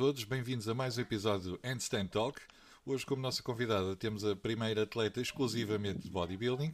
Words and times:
todos, 0.00 0.24
bem-vindos 0.24 0.66
a 0.66 0.72
mais 0.72 0.96
um 0.96 1.02
episódio 1.02 1.50
do 1.50 1.60
Handstand 1.62 2.06
Talk. 2.06 2.40
Hoje, 2.86 3.04
como 3.04 3.20
nossa 3.20 3.42
convidada, 3.42 3.94
temos 3.94 4.24
a 4.24 4.34
primeira 4.34 4.84
atleta 4.84 5.20
exclusivamente 5.20 5.98
de 5.98 6.10
bodybuilding, 6.10 6.72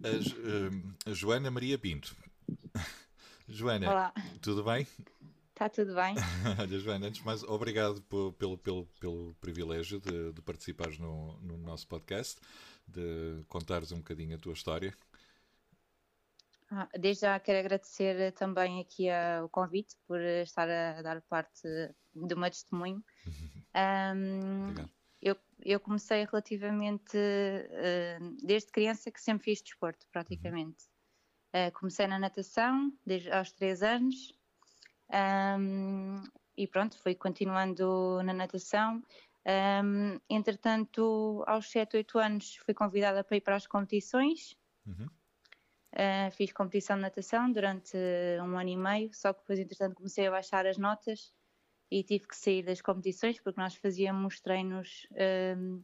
a, 0.00 0.06
eh, 0.06 1.10
a 1.10 1.12
Joana 1.12 1.50
Maria 1.50 1.76
Pinto. 1.76 2.14
Joana, 3.48 3.90
Olá. 3.90 4.14
tudo 4.40 4.62
bem? 4.62 4.86
Está 5.50 5.68
tudo 5.68 5.92
bem? 5.96 6.14
Olha, 6.56 6.78
Joana, 6.78 7.08
antes 7.08 7.18
de 7.18 7.26
mais, 7.26 7.42
obrigado 7.42 8.00
pelo, 8.02 8.56
pelo, 8.58 8.86
pelo 9.00 9.34
privilégio 9.40 9.98
de, 9.98 10.32
de 10.32 10.40
participares 10.40 11.00
no, 11.00 11.36
no 11.40 11.58
nosso 11.58 11.88
podcast, 11.88 12.40
de 12.86 13.42
contares 13.48 13.90
um 13.90 13.96
bocadinho 13.96 14.36
a 14.36 14.38
tua 14.38 14.52
história. 14.52 14.94
Ah, 16.70 16.88
Desde 16.96 17.22
já 17.22 17.40
quero 17.40 17.58
agradecer 17.58 18.30
também 18.34 18.80
aqui 18.80 19.10
ah, 19.10 19.42
o 19.44 19.48
convite 19.48 19.96
por 20.06 20.20
eh, 20.20 20.44
estar 20.44 20.70
a 20.70 21.02
dar 21.02 21.20
parte 21.22 21.66
do 22.16 22.36
meu 22.36 22.50
testemunho. 22.50 23.04
Obrigado. 24.70 24.90
eu, 25.20 25.36
eu 25.64 25.80
comecei 25.80 26.24
relativamente 26.24 27.16
eh, 27.16 28.18
desde 28.42 28.70
criança 28.70 29.10
que 29.10 29.20
sempre 29.20 29.44
fiz 29.44 29.60
desporto, 29.60 30.06
praticamente. 30.10 30.84
Eh, 31.52 31.70
comecei 31.72 32.06
na 32.06 32.18
natação 32.18 32.92
desde 33.04 33.30
aos 33.30 33.52
3 33.52 33.82
anos 33.82 34.34
ahm, 35.10 36.22
e 36.56 36.66
pronto, 36.66 36.98
fui 36.98 37.14
continuando 37.14 38.22
na 38.24 38.32
natação. 38.32 39.02
Ahm, 39.44 40.18
entretanto, 40.28 41.44
aos 41.46 41.70
7, 41.70 41.98
8 41.98 42.18
anos 42.18 42.56
fui 42.56 42.74
convidada 42.74 43.22
para 43.22 43.36
ir 43.36 43.40
para 43.42 43.56
as 43.56 43.66
competições. 43.66 44.56
Uhum. 44.86 45.08
Uh, 45.94 46.30
fiz 46.32 46.52
competição 46.52 46.96
de 46.96 47.02
natação 47.02 47.50
durante 47.50 47.96
um 48.42 48.58
ano 48.58 48.68
e 48.68 48.76
meio, 48.76 49.14
só 49.14 49.32
que 49.32 49.40
depois, 49.40 49.58
entretanto, 49.58 49.94
comecei 49.94 50.26
a 50.26 50.30
baixar 50.30 50.66
as 50.66 50.76
notas 50.76 51.32
e 51.90 52.02
tive 52.02 52.26
que 52.26 52.36
sair 52.36 52.62
das 52.62 52.80
competições 52.80 53.40
porque 53.40 53.60
nós 53.60 53.74
fazíamos 53.76 54.40
treinos 54.40 55.06
um, 55.56 55.82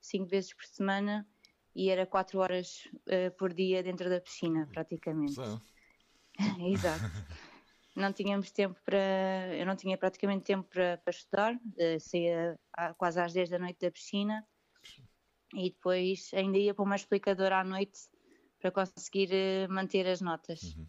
cinco 0.00 0.26
vezes 0.26 0.52
por 0.54 0.64
semana 0.64 1.26
e 1.74 1.90
era 1.90 2.06
quatro 2.06 2.40
horas 2.40 2.88
uh, 3.06 3.30
por 3.36 3.52
dia 3.52 3.82
dentro 3.82 4.08
da 4.10 4.20
piscina, 4.20 4.68
praticamente. 4.72 5.40
Exato. 6.72 7.04
Não 7.96 8.12
tínhamos 8.12 8.50
tempo 8.52 8.78
para. 8.84 9.56
Eu 9.56 9.66
não 9.66 9.74
tinha 9.74 9.96
praticamente 9.98 10.44
tempo 10.44 10.68
para, 10.68 10.98
para 10.98 11.10
estudar, 11.10 11.54
uh, 11.54 12.00
saía 12.00 12.58
a- 12.72 12.94
quase 12.94 13.20
às 13.20 13.32
10 13.32 13.48
da 13.48 13.58
noite 13.58 13.78
da 13.80 13.90
piscina 13.90 14.46
e 15.54 15.70
depois 15.70 16.30
ainda 16.34 16.58
ia 16.58 16.74
para 16.74 16.84
uma 16.84 16.96
explicadora 16.96 17.58
à 17.60 17.64
noite 17.64 17.98
para 18.60 18.70
conseguir 18.70 19.30
eh, 19.32 19.66
manter 19.68 20.06
as 20.06 20.20
notas. 20.20 20.62
Uhum. 20.62 20.86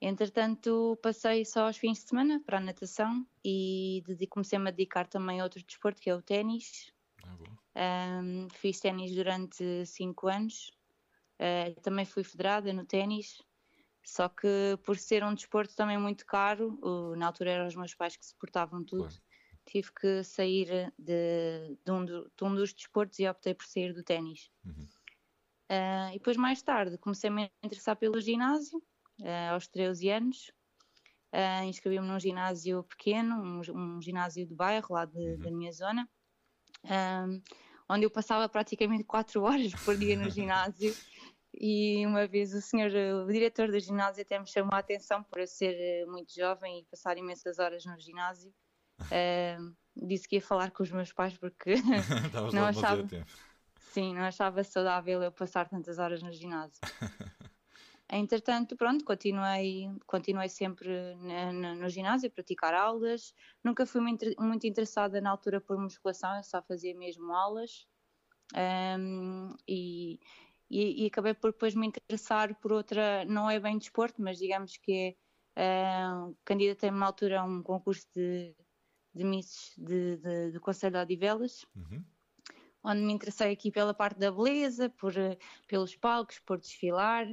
Entretanto, 0.00 0.98
passei 1.02 1.44
só 1.44 1.66
aos 1.66 1.76
fins 1.76 1.98
de 2.02 2.08
semana 2.08 2.40
para 2.44 2.58
a 2.58 2.60
natação 2.60 3.26
e 3.44 4.02
comecei-me 4.30 4.68
a 4.68 4.72
dedicar 4.72 5.08
também 5.08 5.40
a 5.40 5.44
outro 5.44 5.62
desporto 5.64 6.00
que 6.00 6.08
é 6.10 6.14
o 6.14 6.22
ténis. 6.22 6.92
Ah. 7.24 7.36
Ahm, 7.74 8.48
fiz 8.52 8.80
ténis 8.80 9.14
durante 9.14 9.84
cinco 9.86 10.28
anos. 10.28 10.70
Ah, 11.38 11.80
também 11.82 12.04
fui 12.04 12.24
federada 12.24 12.72
no 12.72 12.84
ténis. 12.86 13.42
Só 14.04 14.28
que 14.28 14.78
por 14.84 14.96
ser 14.98 15.24
um 15.24 15.34
desporto 15.34 15.76
também 15.76 15.98
muito 15.98 16.26
caro, 16.26 16.78
o- 16.82 17.16
na 17.16 17.26
altura 17.26 17.52
eram 17.52 17.66
os 17.68 17.76
meus 17.76 17.94
pais 17.94 18.16
que 18.16 18.26
suportavam 18.26 18.84
tudo, 18.84 19.08
Claro. 19.08 19.22
tive 19.66 19.92
que 19.92 20.24
sair 20.24 20.92
de, 20.98 21.76
de 21.84 21.92
um, 21.92 22.04
de 22.04 22.44
um 22.44 22.54
dos 22.54 22.72
desportos 22.72 23.18
e 23.18 23.28
optei 23.28 23.54
por 23.54 23.66
sair 23.66 23.92
do 23.94 24.02
ténis. 24.04 24.50
Uhum. 24.64 24.88
Ah, 25.68 26.10
e 26.14 26.18
depois 26.18 26.36
mais 26.36 26.62
tarde 26.62 26.98
comecei-me 26.98 27.44
a 27.44 27.66
interessar 27.66 27.96
pelo 27.96 28.20
ginásio, 28.20 28.82
ah, 29.24 29.52
aos 29.52 29.66
13 29.68 30.08
anos. 30.10 30.50
Ah, 31.32 31.64
Inscrevi-me 31.64 32.06
num 32.06 32.18
ginásio 32.18 32.82
pequeno, 32.84 33.36
um, 33.42 33.60
um 33.96 34.00
ginásio 34.02 34.46
de 34.46 34.54
bairro 34.54 34.94
lá 34.94 35.04
de- 35.04 35.36
da 35.38 35.50
minha 35.50 35.72
zona, 35.72 36.08
ahm, 36.84 37.40
onde 37.88 38.04
eu 38.06 38.10
passava 38.10 38.48
praticamente 38.48 39.04
4 39.04 39.42
horas 39.44 39.74
por 39.84 39.96
dia 39.96 40.16
no 40.16 40.30
ginásio. 40.30 40.94
E 41.60 42.06
uma 42.06 42.26
vez 42.26 42.54
o 42.54 42.60
senhor, 42.60 42.90
o 43.24 43.32
diretor 43.32 43.70
do 43.70 43.80
ginásio 43.80 44.22
até 44.22 44.38
me 44.38 44.46
chamou 44.46 44.74
a 44.74 44.78
atenção 44.78 45.22
por 45.24 45.40
eu 45.40 45.46
ser 45.46 45.74
eh, 45.74 46.04
muito 46.06 46.32
jovem 46.34 46.80
e 46.80 46.84
passar 46.84 47.16
imensas 47.18 47.58
horas 47.58 47.84
no 47.84 47.98
ginásio. 47.98 48.52
Ahm, 49.10 49.72
disse 49.96 50.28
que 50.28 50.36
ia 50.36 50.42
falar 50.42 50.70
com 50.70 50.82
os 50.82 50.90
meus 50.90 51.12
pais 51.12 51.36
porque 51.36 51.74
Não 52.54 52.64
achava. 52.64 53.08
Sim, 53.92 54.14
não 54.14 54.22
achava 54.22 54.62
saudável 54.62 55.22
eu 55.22 55.32
passar 55.32 55.68
tantas 55.68 55.98
horas 55.98 56.22
no 56.22 56.30
ginásio. 56.32 56.78
Entretanto, 58.10 58.74
pronto, 58.76 59.04
continuei, 59.04 59.86
continuei 60.06 60.48
sempre 60.48 61.14
na- 61.16 61.52
na- 61.52 61.74
no 61.74 61.88
ginásio 61.90 62.28
a 62.28 62.32
praticar 62.32 62.72
aulas. 62.72 63.34
Nunca 63.62 63.84
fui 63.84 64.00
muito, 64.00 64.24
inter- 64.24 64.34
muito 64.40 64.66
interessada 64.66 65.20
na 65.20 65.30
altura 65.30 65.60
por 65.60 65.78
musculação, 65.78 66.36
eu 66.36 66.42
só 66.42 66.62
fazia 66.62 66.94
mesmo 66.94 67.30
aulas. 67.32 67.86
Ahm, 68.54 69.54
e, 69.68 70.18
e, 70.70 71.04
e 71.04 71.06
acabei 71.06 71.34
por 71.34 71.52
depois 71.52 71.74
me 71.74 71.86
interessar 71.86 72.54
por 72.60 72.72
outra, 72.72 73.24
não 73.26 73.50
é 73.50 73.60
bem 73.60 73.76
desporto, 73.76 74.22
mas 74.22 74.38
digamos 74.38 74.78
que 74.78 75.14
é, 75.54 75.98
candidatei-me 76.46 76.98
na 76.98 77.06
altura 77.06 77.40
a 77.40 77.44
um 77.44 77.62
concurso 77.62 78.06
de, 78.14 78.54
de 79.14 79.24
de, 79.76 80.16
de- 80.16 80.50
do 80.52 80.60
Conselho 80.60 80.94
de 80.94 80.98
Odivelas 81.00 81.66
Uhum. 81.76 82.02
onde 82.82 83.02
me 83.02 83.12
interessei 83.12 83.52
aqui 83.52 83.70
pela 83.70 83.92
parte 83.92 84.18
da 84.18 84.30
beleza, 84.30 84.88
por, 84.88 85.12
pelos 85.66 85.94
palcos, 85.96 86.38
por 86.38 86.58
desfilar 86.58 87.26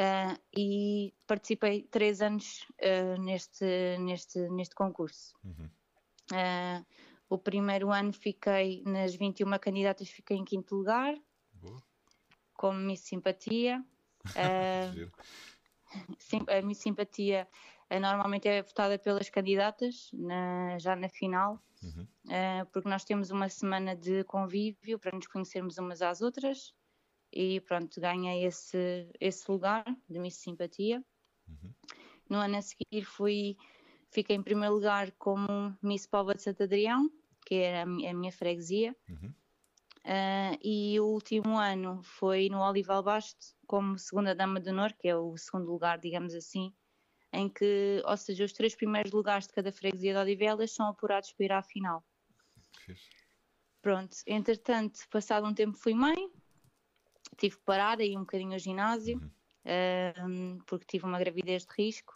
eh, 0.00 0.38
e 0.56 1.12
participei 1.26 1.82
três 1.82 2.22
anos 2.22 2.64
eh, 2.78 3.18
neste, 3.18 3.98
neste, 3.98 4.38
neste 4.50 4.74
concurso. 4.76 5.34
Uhum. 5.42 5.68
Eh, 6.32 6.84
o 7.28 7.36
primeiro 7.36 7.90
ano 7.90 8.12
fiquei, 8.12 8.82
nas 8.86 9.16
21 9.16 9.58
candidatas, 9.58 10.08
fiquei 10.08 10.36
em 10.36 10.44
quinto 10.44 10.76
lugar, 10.76 11.14
Boa. 11.52 11.82
como 12.54 12.78
Miss 12.78 13.00
Simpatia. 13.00 13.84
Sim, 16.18 16.44
a 16.48 16.62
Miss 16.62 16.78
Simpatia 16.78 17.48
normalmente 17.90 18.46
é 18.48 18.62
votada 18.62 18.98
pelas 18.98 19.28
candidatas, 19.30 20.10
na- 20.12 20.78
já 20.78 20.94
na 20.94 21.08
final, 21.08 21.60
Uhum. 21.82 22.06
porque 22.72 22.88
nós 22.88 23.04
temos 23.04 23.30
uma 23.30 23.48
semana 23.48 23.96
de 23.96 24.22
convívio 24.24 24.98
para 24.98 25.16
nos 25.16 25.26
conhecermos 25.26 25.78
umas 25.78 26.02
às 26.02 26.20
outras 26.20 26.74
e 27.32 27.60
pronto, 27.60 28.00
ganhei 28.00 28.44
esse, 28.44 29.08
esse 29.20 29.50
lugar 29.50 29.84
de 30.08 30.18
Miss 30.18 30.36
Simpatia. 30.36 31.04
Uhum. 31.48 31.74
No 32.28 32.38
ano 32.38 32.56
a 32.58 32.62
seguir 32.62 33.04
fui, 33.04 33.56
fiquei 34.10 34.36
em 34.36 34.42
primeiro 34.42 34.74
lugar 34.74 35.12
como 35.12 35.76
Miss 35.82 36.06
Póvoa 36.06 36.34
de 36.34 36.42
Santo 36.42 36.62
Adrião, 36.62 37.10
que 37.46 37.54
era 37.56 37.82
a 37.82 37.86
mi- 37.86 38.06
a 38.06 38.12
minha 38.14 38.32
freguesia, 38.32 38.94
Uhum. 39.08 39.34
eh, 40.04 40.58
e 40.62 41.00
o 41.00 41.06
último 41.06 41.56
ano 41.58 42.02
foi 42.02 42.48
no 42.48 42.60
Olival 42.60 43.02
Basto 43.02 43.54
como 43.66 43.98
segunda 43.98 44.34
dama 44.34 44.60
de 44.60 44.70
honor, 44.70 44.92
que 44.92 45.08
é 45.08 45.16
o 45.16 45.36
segundo 45.36 45.70
lugar, 45.70 45.98
digamos 45.98 46.34
assim, 46.34 46.74
em 47.32 47.48
que, 47.48 48.02
ou 48.04 48.16
seja, 48.16 48.44
os 48.44 48.52
três 48.52 48.74
primeiros 48.74 49.12
lugares 49.12 49.46
de 49.46 49.52
cada 49.52 49.70
freguesia 49.72 50.12
de 50.14 50.18
Odivelas 50.18 50.72
são 50.72 50.86
apurados 50.88 51.32
para 51.32 51.44
ir 51.46 51.52
à 51.52 51.62
final. 51.62 52.04
Pronto, 53.80 54.16
entretanto, 54.26 55.00
passado 55.10 55.46
um 55.46 55.54
tempo 55.54 55.76
fui 55.76 55.94
mãe, 55.94 56.30
tive 57.36 57.56
que 57.56 57.62
parar 57.64 58.00
aí 58.00 58.16
um 58.16 58.20
bocadinho 58.20 58.54
o 58.54 58.58
ginásio, 58.58 59.20
Uhum. 59.64 60.58
porque 60.66 60.86
tive 60.86 61.04
uma 61.04 61.18
gravidez 61.18 61.64
de 61.66 61.74
risco. 61.76 62.14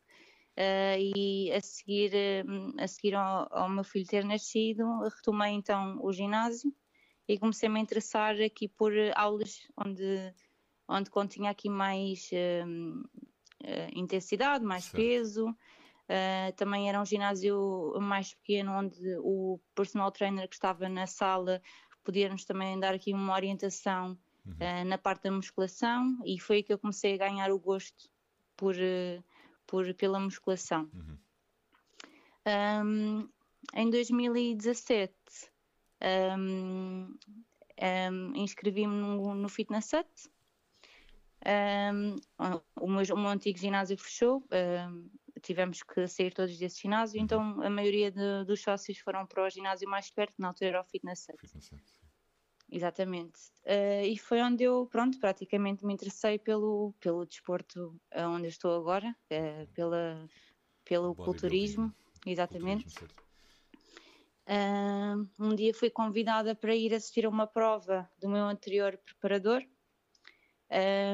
ah, 0.57 0.97
e 0.99 1.51
a 1.53 1.61
seguir, 1.61 2.13
ahm, 2.15 2.75
a 2.79 2.87
seguir 2.87 3.15
ao, 3.15 3.49
ao 3.51 3.69
meu 3.69 3.85
filho 3.85 4.07
ter 4.07 4.25
nascido, 4.25 4.85
retomei 5.17 5.53
então 5.53 5.99
o 6.03 6.13
ginásio 6.13 6.73
e 7.29 7.39
comecei-me 7.39 7.79
a 7.79 7.83
interessar 7.83 8.35
aqui 8.41 8.69
por 8.69 8.93
aulas 9.15 9.67
onde, 9.77 10.35
onde 10.89 11.11
continha 11.11 11.51
aqui 11.51 11.69
mais 11.71 12.29
eh, 12.33 12.65
intensidade, 13.95 14.65
mais 14.65 14.89
peso. 14.89 15.55
Ah, 16.09 16.53
também 16.57 16.89
era 16.89 17.01
um 17.01 17.05
ginásio 17.07 17.95
mais 18.01 18.35
pequeno 18.35 18.73
onde 18.73 19.01
o 19.21 19.59
personal 19.75 20.11
trainer 20.13 20.49
que 20.49 20.55
estava 20.55 20.89
na 20.89 21.07
sala 21.07 21.63
podia-nos 22.05 22.45
também 22.45 22.79
dar 22.79 22.95
aqui 22.95 23.15
uma 23.15 23.35
orientação 23.35 24.19
Uhum. 24.45 24.57
ah, 24.61 24.85
na 24.85 24.99
parte 24.99 25.23
da 25.25 25.31
musculação 25.31 26.19
e 26.25 26.39
foi 26.41 26.57
aí 26.57 26.63
que 26.63 26.73
eu 26.73 26.79
comecei 26.79 27.15
a 27.15 27.19
ganhar 27.19 27.51
o 27.51 27.59
gosto 27.59 28.11
por, 28.57 28.75
eh, 28.79 29.23
por, 29.67 29.93
pela 29.95 30.19
musculação. 30.19 30.91
Uhum. 30.93 31.19
Ahm, 32.45 33.29
em 33.75 33.89
2017 33.91 35.15
ahm, 36.01 37.15
ahm, 37.81 38.33
inscrevi-me 38.37 38.95
no, 38.95 39.35
no 39.35 39.49
Fitness 39.49 39.93
Hut. 39.93 40.29
O, 42.81 42.89
meu, 42.89 43.03
o 43.15 43.17
meu 43.17 43.29
antigo 43.31 43.59
ginásio 43.59 43.97
fechou, 43.99 44.47
tivemos 45.41 45.83
que 45.83 46.07
sair 46.07 46.33
todos 46.33 46.57
desse 46.57 46.83
ginásio, 46.83 47.19
Uhum. 47.19 47.25
então 47.25 47.63
a 47.63 47.71
maioria 47.71 48.11
de- 48.13 48.45
dos 48.45 48.61
sócios 48.61 48.99
foram 48.99 49.27
para 49.27 49.45
o 49.45 49.51
ginásio 49.51 49.89
mais 49.89 50.11
perto, 50.11 50.35
na 50.39 50.49
altura 50.49 50.71
era 50.71 50.81
o 50.81 50.85
Fitness 50.85 51.27
Hut. 51.29 51.39
Fitness. 51.41 51.71
Exatamente. 52.73 53.39
Eh, 53.65 54.07
e 54.07 54.19
foi 54.19 54.41
onde 54.41 54.65
eu, 54.65 54.87
pronto, 54.87 55.21
praticamente 55.21 55.85
me 55.85 55.93
interessei 55.93 56.39
pelo, 56.39 56.95
pelo 56.99 57.27
desporto 57.27 58.01
eh, 58.11 58.27
onde 58.27 58.47
eu 58.47 58.49
estou 58.49 58.75
agora, 58.75 59.15
eh, 59.29 59.67
pela, 59.75 60.27
pelo 60.83 61.15
culturismo, 61.15 61.89
né? 61.89 61.93
exatamente. 62.33 62.85
Culturismo. 62.85 63.23
Uh, 64.45 65.29
um 65.39 65.55
dia 65.55 65.73
fui 65.73 65.89
convidada 65.89 66.55
para 66.55 66.75
ir 66.75 66.93
assistir 66.93 67.25
a 67.25 67.29
uma 67.29 67.47
prova 67.47 68.11
do 68.19 68.29
meu 68.29 68.45
anterior 68.45 68.99
preparador 68.99 69.65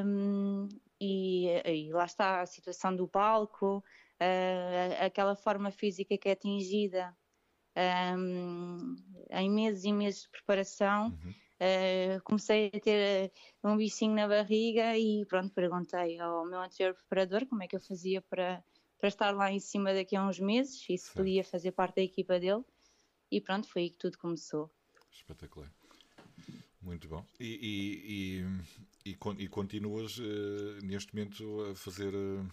um, 0.06 0.66
e, 0.98 1.46
e, 1.66 1.92
lá 1.92 2.06
está 2.06 2.40
a 2.40 2.46
situação 2.46 2.96
do 2.96 3.06
palco, 3.06 3.78
uh, 3.78 5.04
aquela 5.04 5.36
forma 5.36 5.70
física 5.70 6.16
que 6.16 6.28
é 6.28 6.32
atingida 6.32 7.14
um, 8.16 8.96
em 9.30 9.50
meses 9.50 9.84
e 9.84 9.92
meses 9.92 10.22
de 10.22 10.30
preparação. 10.30 11.08
Uhum. 11.08 11.34
Uh, 11.60 12.22
comecei 12.22 12.70
a 12.72 12.80
ter 12.80 13.32
um 13.64 13.76
bichinho 13.76 14.14
na 14.14 14.28
barriga 14.28 14.96
e 14.96 15.26
pronto, 15.26 15.52
perguntei 15.52 16.18
ao 16.20 16.46
meu 16.46 16.60
anterior 16.60 16.94
preparador 16.94 17.46
como 17.46 17.64
é 17.64 17.66
que 17.66 17.74
eu 17.74 17.80
fazia 17.80 18.22
para, 18.22 18.62
para 18.96 19.08
estar 19.08 19.34
lá 19.34 19.50
em 19.50 19.58
cima 19.58 19.92
daqui 19.92 20.14
a 20.14 20.24
uns 20.24 20.38
meses 20.38 20.84
e 20.88 20.96
se 20.96 21.12
podia 21.12 21.42
fazer 21.42 21.72
parte 21.72 21.96
da 21.96 22.02
equipa 22.02 22.38
dele. 22.38 22.62
E 23.30 23.40
pronto, 23.40 23.68
foi 23.68 23.82
aí 23.82 23.90
que 23.90 23.98
tudo 23.98 24.16
começou. 24.18 24.70
Espetacular. 25.10 25.70
Muito 26.80 27.08
bom. 27.08 27.26
E, 27.40 28.44
e, 29.04 29.10
e, 29.10 29.18
e 29.38 29.48
continuas 29.48 30.16
uh, 30.18 30.78
neste 30.84 31.14
momento 31.14 31.70
a 31.70 31.74
fazer. 31.74 32.14
Uh, 32.14 32.48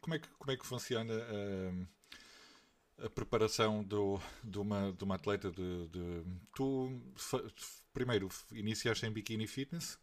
como, 0.00 0.14
é 0.14 0.18
que, 0.18 0.28
como 0.38 0.50
é 0.52 0.56
que 0.56 0.66
funciona 0.66 1.14
a, 2.98 3.06
a 3.06 3.10
preparação 3.10 3.82
do, 3.82 4.20
de, 4.44 4.58
uma, 4.58 4.92
de 4.92 5.02
uma 5.04 5.14
atleta? 5.14 5.50
De, 5.50 5.88
de 5.88 6.22
tu 6.54 7.00
primeiro 7.92 8.28
iniciaste 8.52 9.06
em 9.06 9.12
bikini 9.12 9.46
fitness 9.46 9.98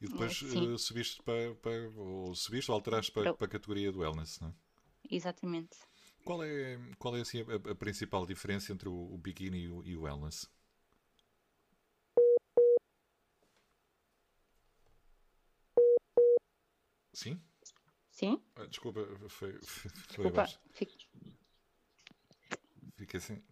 e 0.00 0.08
depois 0.08 0.42
uh, 0.42 0.78
subiste 0.78 1.22
para, 1.22 1.54
para, 1.56 1.90
ou 1.96 2.34
subiste 2.34 2.70
ou 2.70 2.74
alteraste 2.74 3.12
para, 3.12 3.34
para 3.34 3.46
a 3.46 3.50
categoria 3.50 3.92
do 3.92 4.00
wellness, 4.00 4.40
não 4.40 4.48
é? 4.48 4.54
Exatamente. 5.10 5.76
Qual 6.24 6.42
é, 6.42 6.78
qual 6.98 7.16
é 7.16 7.20
assim, 7.20 7.40
a, 7.40 7.70
a 7.70 7.74
principal 7.74 8.26
diferença 8.26 8.72
entre 8.72 8.88
o, 8.88 9.14
o 9.14 9.18
bikini 9.18 9.62
e 9.62 9.68
o, 9.68 9.84
e 9.84 9.96
o 9.96 10.02
wellness? 10.02 10.48
Sim? 17.12 17.40
Sim? 18.10 18.42
Ah, 18.56 18.66
desculpa, 18.66 19.06
foi, 19.28 19.58
foi 19.62 19.90
desculpa, 20.08 20.46
fico... 20.72 20.92
Fiquei 22.96 23.18
assim. 23.18 23.42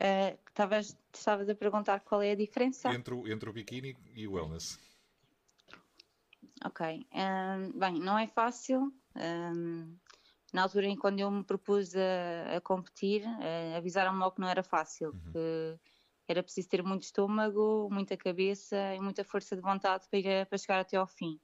Uh, 0.00 0.38
estavas, 0.48 0.96
estavas 1.12 1.48
a 1.48 1.54
perguntar 1.54 2.00
qual 2.00 2.22
é 2.22 2.30
a 2.30 2.34
diferença? 2.34 2.88
Entre 2.92 3.12
o, 3.12 3.28
entre 3.28 3.50
o 3.50 3.52
bikini 3.52 3.94
e 4.14 4.26
o 4.26 4.32
wellness. 4.32 4.78
Ok. 6.64 7.06
Um, 7.12 7.78
bem, 7.78 8.00
não 8.00 8.18
é 8.18 8.26
fácil. 8.26 8.92
Um, 9.14 9.96
na 10.52 10.62
altura 10.62 10.86
em 10.86 10.96
quando 10.96 11.20
eu 11.20 11.30
me 11.30 11.44
propus 11.44 11.94
a, 11.94 12.56
a 12.56 12.60
competir, 12.60 13.22
uh, 13.24 13.76
avisaram-me 13.76 14.18
logo 14.18 14.36
que 14.36 14.40
não 14.40 14.48
era 14.48 14.62
fácil. 14.62 15.10
Uhum. 15.10 15.32
Que 15.32 15.78
era 16.26 16.42
preciso 16.42 16.68
ter 16.68 16.82
muito 16.82 17.02
estômago, 17.02 17.88
muita 17.90 18.16
cabeça 18.16 18.94
e 18.94 19.00
muita 19.00 19.24
força 19.24 19.54
de 19.54 19.62
vontade 19.62 20.06
para, 20.10 20.46
para 20.46 20.58
chegar 20.58 20.80
até 20.80 20.96
ao 20.96 21.06
fim. 21.06 21.38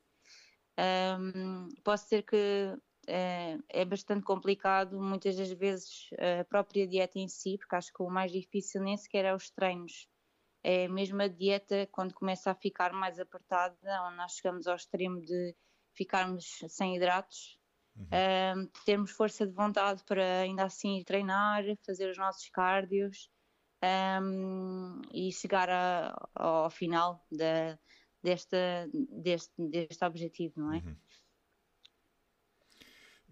Um, 0.78 1.68
posso 1.82 2.04
dizer 2.04 2.22
que 2.22 2.76
é, 3.06 3.58
é 3.68 3.84
bastante 3.84 4.24
complicado, 4.24 5.00
muitas 5.00 5.36
das 5.36 5.50
vezes, 5.52 6.10
a 6.40 6.44
própria 6.44 6.86
dieta 6.86 7.18
em 7.18 7.28
si, 7.28 7.56
porque 7.58 7.74
acho 7.76 7.92
que 7.92 8.02
o 8.02 8.10
mais 8.10 8.32
difícil 8.32 8.82
nem 8.82 8.96
sequer 8.96 9.24
é 9.24 9.34
os 9.34 9.50
treinos. 9.50 10.08
É 10.62 10.88
mesmo 10.88 11.22
a 11.22 11.28
dieta, 11.28 11.88
quando 11.92 12.12
começa 12.12 12.50
a 12.50 12.54
ficar 12.54 12.92
mais 12.92 13.20
apertada, 13.20 13.76
onde 14.06 14.16
nós 14.16 14.32
chegamos 14.32 14.66
ao 14.66 14.76
extremo 14.76 15.20
de 15.20 15.54
ficarmos 15.94 16.58
sem 16.68 16.96
hidratos, 16.96 17.58
uhum. 17.96 18.06
um, 18.58 18.66
termos 18.84 19.10
força 19.12 19.46
de 19.46 19.52
vontade 19.52 20.02
para 20.04 20.40
ainda 20.40 20.64
assim 20.64 21.02
treinar, 21.04 21.64
fazer 21.84 22.10
os 22.10 22.18
nossos 22.18 22.48
cardios 22.50 23.30
um, 24.22 25.00
e 25.12 25.32
chegar 25.32 25.70
a, 25.70 26.28
ao 26.34 26.70
final 26.70 27.24
da, 27.30 27.78
desta, 28.22 28.88
deste, 28.92 29.52
deste 29.56 30.04
objetivo, 30.04 30.60
não 30.60 30.72
é? 30.72 30.78
Uhum. 30.78 30.96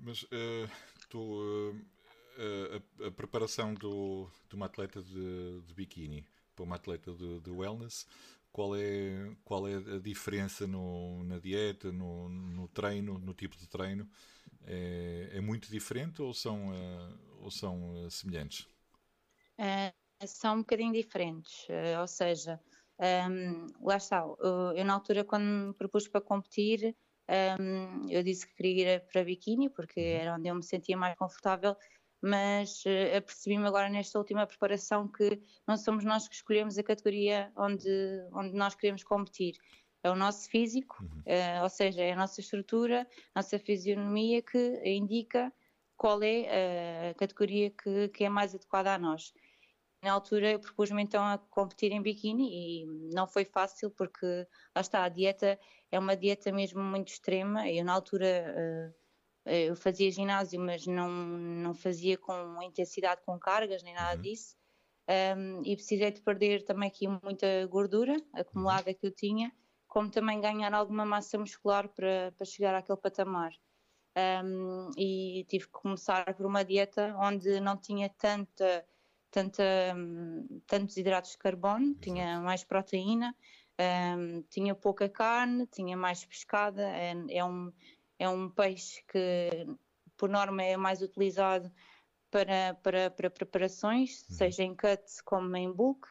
Mas 0.04 0.22
uh, 0.24 0.70
tu, 1.08 1.18
uh, 1.18 3.02
a, 3.02 3.06
a, 3.06 3.10
preparação 3.10 3.72
do, 3.72 4.28
de 4.50 4.54
uma 4.54 4.66
atleta 4.66 5.02
de, 5.02 5.62
de 5.62 5.74
biquíni 5.74 6.26
para 6.54 6.62
uma 6.62 6.76
atleta 6.76 7.10
de, 7.10 7.40
de, 7.40 7.50
wellness, 7.50 8.06
qual 8.52 8.76
é, 8.76 9.34
qual 9.46 9.66
é 9.66 9.76
a 9.76 9.98
diferença 9.98 10.66
no, 10.66 11.24
na 11.24 11.38
dieta, 11.38 11.90
no, 11.90 12.28
no 12.28 12.68
treino, 12.68 13.18
no 13.18 13.32
tipo 13.32 13.56
de 13.56 13.66
treino? 13.66 14.06
É, 14.66 15.30
é 15.32 15.40
muito 15.40 15.70
diferente 15.70 16.20
ou 16.20 16.34
são, 16.34 16.68
uh, 16.68 17.18
ou 17.40 17.50
são 17.50 18.08
semelhantes? 18.10 18.68
são 20.26 20.56
um 20.56 20.58
bocadinho 20.58 20.92
diferentes, 20.92 21.66
ou 22.00 22.06
seja, 22.06 22.60
um, 23.30 23.66
lá 23.86 23.96
está, 23.96 24.24
eu 24.74 24.84
na 24.84 24.94
altura 24.94 25.24
quando 25.24 25.44
me 25.44 25.74
propus 25.74 26.08
para 26.08 26.20
competir, 26.20 26.94
um, 27.28 28.08
eu 28.10 28.22
disse 28.22 28.46
que 28.46 28.54
queria 28.54 28.94
ir 28.94 29.00
para 29.00 29.24
biquíni 29.24 29.70
porque 29.70 30.00
uhum. 30.00 30.20
era 30.20 30.34
onde 30.34 30.48
eu 30.48 30.54
me 30.54 30.62
sentia 30.62 30.96
mais 30.96 31.16
confortável, 31.16 31.76
mas 32.22 32.84
uh, 32.84 33.16
apercebi-me 33.16 33.66
agora 33.66 33.88
nesta 33.88 34.18
última 34.18 34.46
preparação 34.46 35.08
que 35.08 35.40
não 35.66 35.76
somos 35.76 36.04
nós 36.04 36.28
que 36.28 36.34
escolhemos 36.34 36.78
a 36.78 36.82
categoria 36.82 37.52
onde, 37.56 37.88
onde 38.32 38.54
nós 38.54 38.74
queremos 38.74 39.02
competir. 39.04 39.56
É 40.02 40.10
o 40.10 40.14
nosso 40.14 40.50
físico, 40.50 41.02
uhum. 41.02 41.20
uh, 41.20 41.62
ou 41.62 41.68
seja, 41.70 42.02
é 42.02 42.12
a 42.12 42.16
nossa 42.16 42.40
estrutura, 42.40 43.06
a 43.34 43.40
nossa 43.40 43.58
fisionomia 43.58 44.42
que 44.42 44.80
indica 44.84 45.52
qual 45.96 46.22
é 46.22 47.10
a 47.10 47.14
categoria 47.14 47.70
que, 47.70 48.08
que 48.08 48.24
é 48.24 48.28
mais 48.28 48.54
adequada 48.54 48.92
a 48.92 48.98
nós. 48.98 49.32
Na 50.04 50.12
altura 50.12 50.50
eu 50.50 50.60
propus-me 50.60 51.02
então 51.02 51.24
a 51.24 51.38
competir 51.38 51.90
em 51.90 52.02
biquíni 52.02 52.82
e 52.82 52.86
não 53.14 53.26
foi 53.26 53.46
fácil 53.46 53.90
porque 53.90 54.46
lá 54.76 54.82
está, 54.82 55.02
a 55.02 55.08
dieta 55.08 55.58
é 55.90 55.98
uma 55.98 56.14
dieta 56.14 56.52
mesmo 56.52 56.82
muito 56.82 57.08
extrema. 57.08 57.66
Eu 57.70 57.86
na 57.86 57.94
altura 57.94 58.54
uh, 58.54 59.50
eu 59.50 59.74
fazia 59.74 60.10
ginásio, 60.10 60.60
mas 60.60 60.86
não, 60.86 61.08
não 61.08 61.74
fazia 61.74 62.18
com 62.18 62.62
intensidade 62.62 63.22
com 63.24 63.38
cargas 63.38 63.82
nem 63.82 63.94
nada 63.94 64.16
uhum. 64.16 64.22
disso. 64.22 64.54
Um, 65.08 65.62
e 65.64 65.74
precisei 65.74 66.10
de 66.10 66.20
perder 66.20 66.64
também 66.64 66.88
aqui 66.88 67.08
muita 67.08 67.66
gordura 67.66 68.16
acumulada 68.34 68.90
uhum. 68.90 68.96
que 68.96 69.06
eu 69.06 69.10
tinha, 69.10 69.52
como 69.88 70.10
também 70.10 70.38
ganhar 70.38 70.74
alguma 70.74 71.06
massa 71.06 71.38
muscular 71.38 71.88
para, 71.88 72.30
para 72.32 72.44
chegar 72.44 72.74
àquele 72.74 72.98
patamar. 72.98 73.52
Um, 74.44 74.90
e 74.98 75.46
tive 75.48 75.64
que 75.64 75.72
começar 75.72 76.34
por 76.34 76.44
uma 76.44 76.62
dieta 76.62 77.16
onde 77.18 77.58
não 77.58 77.76
tinha 77.76 78.10
tanta 78.10 78.86
tanta, 79.34 79.64
tantos 80.64 80.96
hidratos 80.96 81.32
de 81.32 81.38
carbono, 81.38 81.86
Exato. 81.86 82.00
tinha 82.02 82.40
mais 82.40 82.62
proteína, 82.62 83.34
um, 84.16 84.42
tinha 84.42 84.76
pouca 84.76 85.08
carne, 85.08 85.66
tinha 85.66 85.96
mais 85.96 86.24
pescada, 86.24 86.82
é, 86.82 87.16
é, 87.30 87.44
um, 87.44 87.72
é 88.16 88.28
um 88.28 88.48
peixe 88.48 89.02
que 89.08 89.66
por 90.16 90.28
norma 90.28 90.62
é 90.62 90.76
mais 90.76 91.02
utilizado 91.02 91.68
para, 92.30 92.74
para, 92.80 93.10
para 93.10 93.28
preparações, 93.28 94.24
uhum. 94.28 94.36
seja 94.36 94.62
em 94.62 94.76
cut 94.76 95.02
como 95.24 95.56
em 95.56 95.72
bulk, 95.72 96.06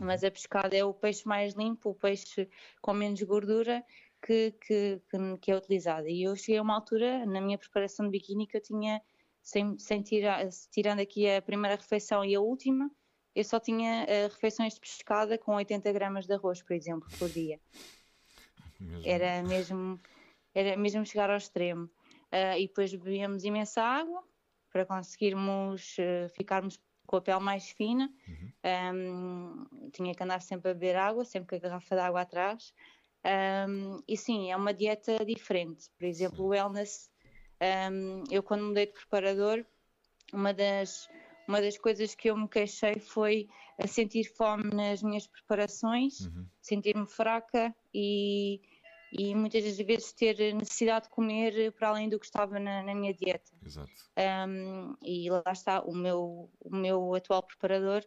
uhum. 0.00 0.06
mas 0.06 0.22
a 0.22 0.30
pescada 0.30 0.76
é 0.76 0.84
o 0.84 0.94
peixe 0.94 1.26
mais 1.26 1.54
limpo, 1.54 1.90
o 1.90 1.94
peixe 1.96 2.48
com 2.80 2.92
menos 2.92 3.20
gordura 3.22 3.84
que, 4.24 4.52
que, 4.64 5.02
que, 5.10 5.38
que 5.40 5.50
é 5.50 5.56
utilizado. 5.56 6.06
E 6.06 6.22
eu 6.22 6.36
cheguei 6.36 6.58
a 6.58 6.62
uma 6.62 6.76
altura 6.76 7.26
na 7.26 7.40
minha 7.40 7.58
preparação 7.58 8.06
de 8.06 8.12
biquíni 8.12 8.46
que 8.46 8.56
eu 8.56 8.62
tinha 8.62 9.02
sem, 9.44 9.78
sem 9.78 10.02
tirar, 10.02 10.48
tirando 10.72 11.00
aqui 11.00 11.30
a 11.30 11.42
primeira 11.42 11.76
refeição 11.76 12.24
e 12.24 12.34
a 12.34 12.40
última, 12.40 12.90
eu 13.34 13.44
só 13.44 13.60
tinha 13.60 14.04
uh, 14.04 14.32
refeições 14.32 14.74
de 14.74 14.80
pescada 14.80 15.36
com 15.36 15.54
80 15.54 15.92
gramas 15.92 16.26
de 16.26 16.32
arroz, 16.32 16.62
por 16.62 16.72
exemplo, 16.72 17.06
por 17.18 17.28
dia. 17.28 17.60
Mesmo. 18.80 19.02
Era 19.04 19.42
mesmo 19.42 20.00
era 20.54 20.76
mesmo 20.76 21.04
chegar 21.04 21.30
ao 21.30 21.36
extremo. 21.36 21.84
Uh, 22.32 22.56
e 22.58 22.66
depois 22.66 22.94
bebíamos 22.94 23.44
imensa 23.44 23.82
água 23.82 24.24
para 24.72 24.86
conseguirmos 24.86 25.96
uh, 25.98 26.28
ficarmos 26.34 26.80
com 27.06 27.16
a 27.16 27.20
pele 27.20 27.40
mais 27.40 27.68
fina. 27.70 28.10
Uhum. 28.26 29.66
Um, 29.74 29.90
tinha 29.90 30.14
que 30.14 30.22
andar 30.22 30.40
sempre 30.40 30.70
a 30.70 30.74
beber 30.74 30.96
água, 30.96 31.24
sempre 31.24 31.50
com 31.50 31.56
a 31.56 31.68
garrafa 31.68 31.94
de 31.94 32.00
água 32.00 32.22
atrás. 32.22 32.72
Um, 33.68 34.00
e 34.08 34.16
sim, 34.16 34.50
é 34.50 34.56
uma 34.56 34.72
dieta 34.72 35.24
diferente. 35.24 35.90
Por 35.98 36.04
exemplo, 36.06 36.36
sim. 36.36 36.42
o 36.42 36.46
wellness 36.46 37.10
um, 37.60 38.24
eu, 38.30 38.42
quando 38.42 38.64
mudei 38.64 38.86
de 38.86 38.92
preparador, 38.92 39.64
uma 40.32 40.52
das, 40.52 41.08
uma 41.46 41.60
das 41.60 41.78
coisas 41.78 42.14
que 42.14 42.30
eu 42.30 42.36
me 42.36 42.48
queixei 42.48 42.98
foi 42.98 43.48
a 43.78 43.86
sentir 43.86 44.24
fome 44.24 44.64
nas 44.74 45.02
minhas 45.02 45.26
preparações, 45.26 46.20
uhum. 46.20 46.46
sentir-me 46.60 47.06
fraca 47.06 47.74
e, 47.92 48.60
e 49.12 49.34
muitas 49.34 49.64
das 49.64 49.76
vezes 49.78 50.12
ter 50.12 50.54
necessidade 50.54 51.04
de 51.04 51.10
comer 51.10 51.72
para 51.72 51.88
além 51.88 52.08
do 52.08 52.18
que 52.18 52.26
estava 52.26 52.58
na, 52.58 52.82
na 52.82 52.94
minha 52.94 53.14
dieta. 53.14 53.52
Exato. 53.64 53.90
Um, 54.48 54.94
e 55.02 55.30
lá 55.30 55.42
está, 55.52 55.82
o 55.82 55.94
meu, 55.94 56.50
o 56.60 56.74
meu 56.74 57.14
atual 57.14 57.42
preparador 57.42 58.04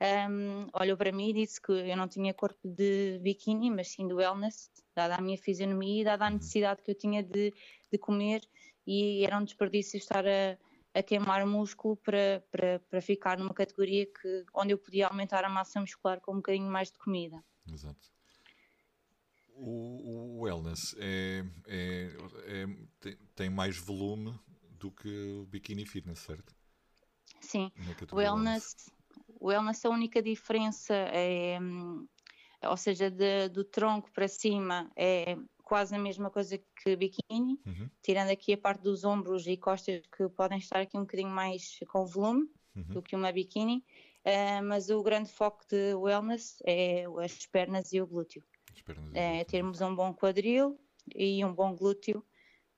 um, 0.00 0.68
olhou 0.80 0.96
para 0.96 1.10
mim 1.10 1.30
e 1.30 1.32
disse 1.32 1.60
que 1.60 1.72
eu 1.72 1.96
não 1.96 2.06
tinha 2.06 2.32
corpo 2.32 2.60
de 2.68 3.18
biquíni, 3.20 3.70
mas 3.70 3.88
sim 3.88 4.06
do 4.06 4.16
wellness, 4.16 4.70
dada 4.94 5.16
a 5.16 5.20
minha 5.20 5.36
fisionomia 5.36 6.02
e 6.02 6.04
dada 6.04 6.24
a 6.24 6.28
uhum. 6.28 6.34
necessidade 6.34 6.82
que 6.82 6.90
eu 6.90 6.94
tinha 6.94 7.22
de, 7.22 7.52
de 7.90 7.98
comer 7.98 8.40
e 8.88 9.22
era 9.22 9.38
um 9.38 9.44
desperdício 9.44 9.98
estar 9.98 10.26
a, 10.26 10.56
a 10.94 11.02
queimar 11.02 11.46
músculo 11.46 11.94
para, 11.96 12.42
para, 12.50 12.80
para 12.88 13.02
ficar 13.02 13.36
numa 13.36 13.52
categoria 13.52 14.06
que, 14.06 14.46
onde 14.54 14.72
eu 14.72 14.78
podia 14.78 15.08
aumentar 15.08 15.44
a 15.44 15.48
massa 15.50 15.78
muscular 15.78 16.22
com 16.22 16.32
um 16.32 16.36
bocadinho 16.36 16.70
mais 16.72 16.90
de 16.90 16.98
comida. 16.98 17.44
Exato. 17.70 18.10
O, 19.54 20.38
o 20.38 20.40
wellness 20.40 20.96
é, 20.98 21.44
é, 21.66 22.16
é 22.46 23.16
tem, 23.34 23.50
mais 23.50 23.76
volume 23.76 24.34
do 24.70 24.90
que 24.90 25.08
o 25.08 25.44
bikini 25.44 25.84
fitness, 25.84 26.20
certo? 26.20 26.54
Sim. 27.42 27.70
O 28.10 28.16
wellness, 28.16 28.74
o 29.38 29.48
wellness, 29.48 29.84
a 29.84 29.90
única 29.90 30.22
diferença 30.22 30.94
é, 30.94 31.58
ou 32.62 32.76
seja, 32.76 33.10
de, 33.10 33.48
do 33.48 33.64
tronco 33.64 34.10
para 34.12 34.28
cima 34.28 34.90
é 34.96 35.36
quase 35.68 35.94
a 35.94 35.98
mesma 35.98 36.30
coisa 36.30 36.58
que 36.82 36.96
biquíni, 36.96 37.60
uhum. 37.66 37.90
tirando 38.02 38.30
aqui 38.30 38.54
a 38.54 38.58
parte 38.58 38.82
dos 38.82 39.04
ombros 39.04 39.46
e 39.46 39.54
costas 39.54 40.00
que 40.16 40.26
podem 40.30 40.56
estar 40.56 40.80
aqui 40.80 40.96
um 40.96 41.02
bocadinho 41.02 41.28
mais 41.28 41.78
com 41.88 42.06
volume 42.06 42.48
uhum. 42.74 42.84
do 42.84 43.02
que 43.02 43.14
uma 43.14 43.30
biquíni, 43.30 43.84
uh, 44.24 44.64
mas 44.64 44.88
o 44.88 45.02
grande 45.02 45.30
foco 45.30 45.62
de 45.68 45.94
wellness 45.94 46.56
é 46.64 47.04
as 47.22 47.44
pernas 47.44 47.92
e 47.92 48.00
o 48.00 48.06
glúteo. 48.06 48.42
É 49.12 49.44
termos 49.44 49.82
um 49.82 49.94
bom 49.94 50.14
quadril 50.14 50.80
e 51.14 51.44
um 51.44 51.52
bom 51.52 51.76
glúteo 51.76 52.24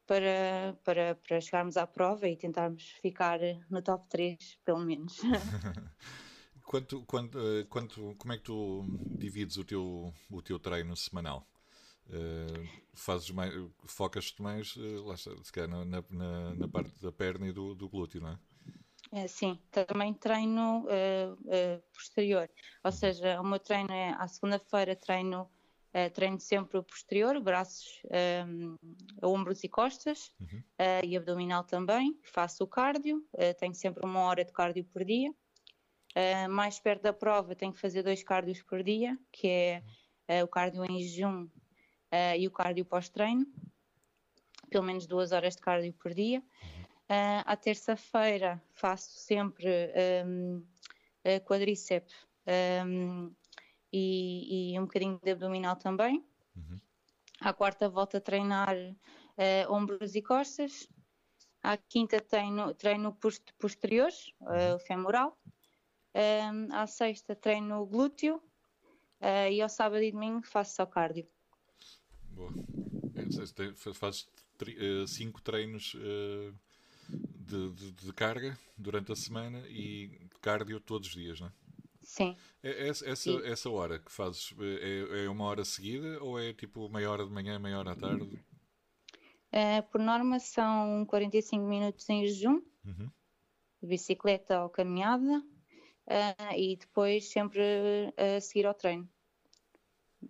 para, 0.04 0.76
para, 0.82 1.14
para 1.14 1.40
chegarmos 1.40 1.76
à 1.76 1.86
prova 1.86 2.26
e 2.28 2.36
tentarmos 2.36 2.82
ficar 3.00 3.38
no 3.70 3.80
top 3.80 4.08
3, 4.08 4.58
pelo 4.64 4.80
menos. 4.80 5.20
quanto, 6.64 7.04
quanto, 7.04 7.38
eh, 7.38 7.64
quanto, 7.68 8.16
como 8.18 8.32
é 8.32 8.36
que 8.36 8.42
tu 8.42 8.84
divides 9.16 9.56
o 9.56 9.64
teu, 9.64 10.12
o 10.28 10.42
teu 10.42 10.58
treino 10.58 10.96
semanal? 10.96 11.49
Uh, 12.10 12.68
fazes 12.92 13.30
mais, 13.30 13.54
focas-te 13.86 14.42
mais, 14.42 14.74
uh, 14.74 15.06
lá 15.06 15.14
está, 15.14 15.30
se 15.44 15.52
calhar, 15.52 15.68
na, 15.68 15.84
na, 15.84 16.54
na, 16.56 16.68
parte 16.68 16.92
da 17.00 17.12
perna 17.12 17.46
e 17.46 17.52
do, 17.52 17.72
do 17.72 17.88
glúteo, 17.88 18.20
não 18.20 18.30
é? 18.30 18.38
é 19.22 19.28
sim, 19.28 19.56
também 19.70 20.12
treino 20.12 20.86
uh, 20.86 21.82
posterior, 21.94 22.50
ou 22.82 22.90
seja, 22.90 23.40
o 23.40 23.44
meu 23.44 23.60
treino 23.60 23.92
é 23.92 24.10
à 24.18 24.26
segunda-feira 24.26 24.96
treino, 24.96 25.48
treino 26.12 26.40
sempre 26.40 26.78
o 26.78 26.82
posterior, 26.82 27.40
braços, 27.40 28.02
um, 28.46 28.76
ombros 29.22 29.62
e 29.62 29.68
costas 29.68 30.32
uhum. 30.40 30.62
e 31.04 31.16
abdominal 31.16 31.64
também, 31.64 32.18
faço 32.22 32.62
o 32.62 32.66
cardio, 32.66 33.24
tenho 33.58 33.74
sempre 33.74 34.04
uma 34.04 34.20
hora 34.20 34.44
de 34.44 34.52
cardio 34.52 34.84
por 34.84 35.04
dia, 35.04 35.34
mais 36.48 36.78
perto 36.78 37.02
da 37.02 37.12
prova 37.12 37.56
tenho 37.56 37.72
que 37.72 37.80
fazer 37.80 38.04
dois 38.04 38.22
cardios 38.22 38.62
por 38.62 38.84
dia, 38.84 39.18
que 39.32 39.48
é 40.28 40.44
o 40.44 40.46
cardio 40.46 40.84
em 40.84 41.00
jejum 41.00 41.48
uh, 42.12 42.36
e 42.38 42.46
o 42.46 42.50
cardio 42.50 42.84
pós-treino, 42.84 43.46
pelo 44.68 44.84
menos 44.84 45.06
duas 45.06 45.32
horas 45.32 45.56
de 45.56 45.62
cardio 45.62 45.92
por 45.94 46.14
dia. 46.14 46.40
Uh, 47.10 47.42
à 47.44 47.56
terça-feira 47.56 48.62
faço 48.72 49.10
sempre 49.18 49.66
um, 50.24 50.64
ehm, 51.24 51.40
quadríceps 51.40 52.14
um, 52.46 52.50
ehm, 52.52 53.30
e, 53.92 54.74
e, 54.74 54.78
um 54.78 54.82
bocadinho 54.82 55.18
de 55.20 55.32
abdominal 55.32 55.74
também. 55.74 56.24
Uhum. 56.54 56.80
À 57.40 57.52
quarta 57.52 57.88
volto 57.88 58.16
a 58.16 58.20
treinar 58.20 58.76
uh, 58.76 59.72
ombros 59.72 60.14
e 60.14 60.22
costas. 60.22 60.88
À 61.62 61.76
quinta 61.76 62.20
treino, 62.20 62.72
treino 62.74 63.18
posteriores, 63.58 64.32
uh, 64.42 64.76
o 64.76 64.78
femoral. 64.78 65.36
Um, 66.14 66.20
ehm, 66.20 66.68
à 66.72 66.86
sexta 66.86 67.34
treino 67.34 67.84
glúteo. 67.86 68.36
Uh, 69.20 69.50
e 69.50 69.60
ao 69.60 69.68
sábado 69.68 70.02
e 70.02 70.12
domingo 70.12 70.46
faço 70.46 70.76
só 70.76 70.86
cardio. 70.86 71.28
Boa. 72.34 72.52
É, 73.14 73.92
fazes 73.94 74.26
eh, 74.66 75.06
cinco 75.06 75.40
treinos 75.40 75.94
uh, 75.94 76.54
de, 77.08 77.70
de, 77.72 77.92
de, 77.92 78.12
carga 78.12 78.58
durante 78.76 79.12
a 79.12 79.16
semana 79.16 79.58
e 79.68 80.28
cardio 80.40 80.80
todos 80.80 81.08
os 81.08 81.14
dias, 81.14 81.40
não 81.40 81.48
é? 81.48 81.52
Sim. 82.02 82.36
É, 82.62 82.88
essa, 82.88 83.08
essa, 83.08 83.30
essa 83.46 83.70
hora 83.70 83.98
que 83.98 84.10
fazes 84.10 84.54
é, 84.58 85.24
é 85.24 85.28
uma 85.30 85.44
hora 85.44 85.64
seguida 85.64 86.22
ou 86.22 86.38
é 86.38 86.52
tipo 86.52 86.88
meia 86.88 87.10
hora 87.10 87.24
de 87.24 87.30
manhã, 87.30 87.58
meia 87.58 87.78
hora 87.78 87.92
à 87.92 87.96
tarde? 87.96 88.24
Uh, 89.52 89.82
por 89.90 90.00
norma 90.00 90.38
são 90.38 91.04
45 91.06 91.64
minutos 91.64 92.08
em 92.08 92.26
jejum, 92.26 92.62
uhum. 92.84 93.10
bicicleta 93.82 94.62
ou 94.62 94.68
caminhada, 94.68 95.38
uh, 95.38 96.54
e 96.56 96.76
depois 96.76 97.28
sempre 97.30 97.60
a 98.16 98.40
seguir 98.40 98.66
ao 98.66 98.74
treino 98.74 99.08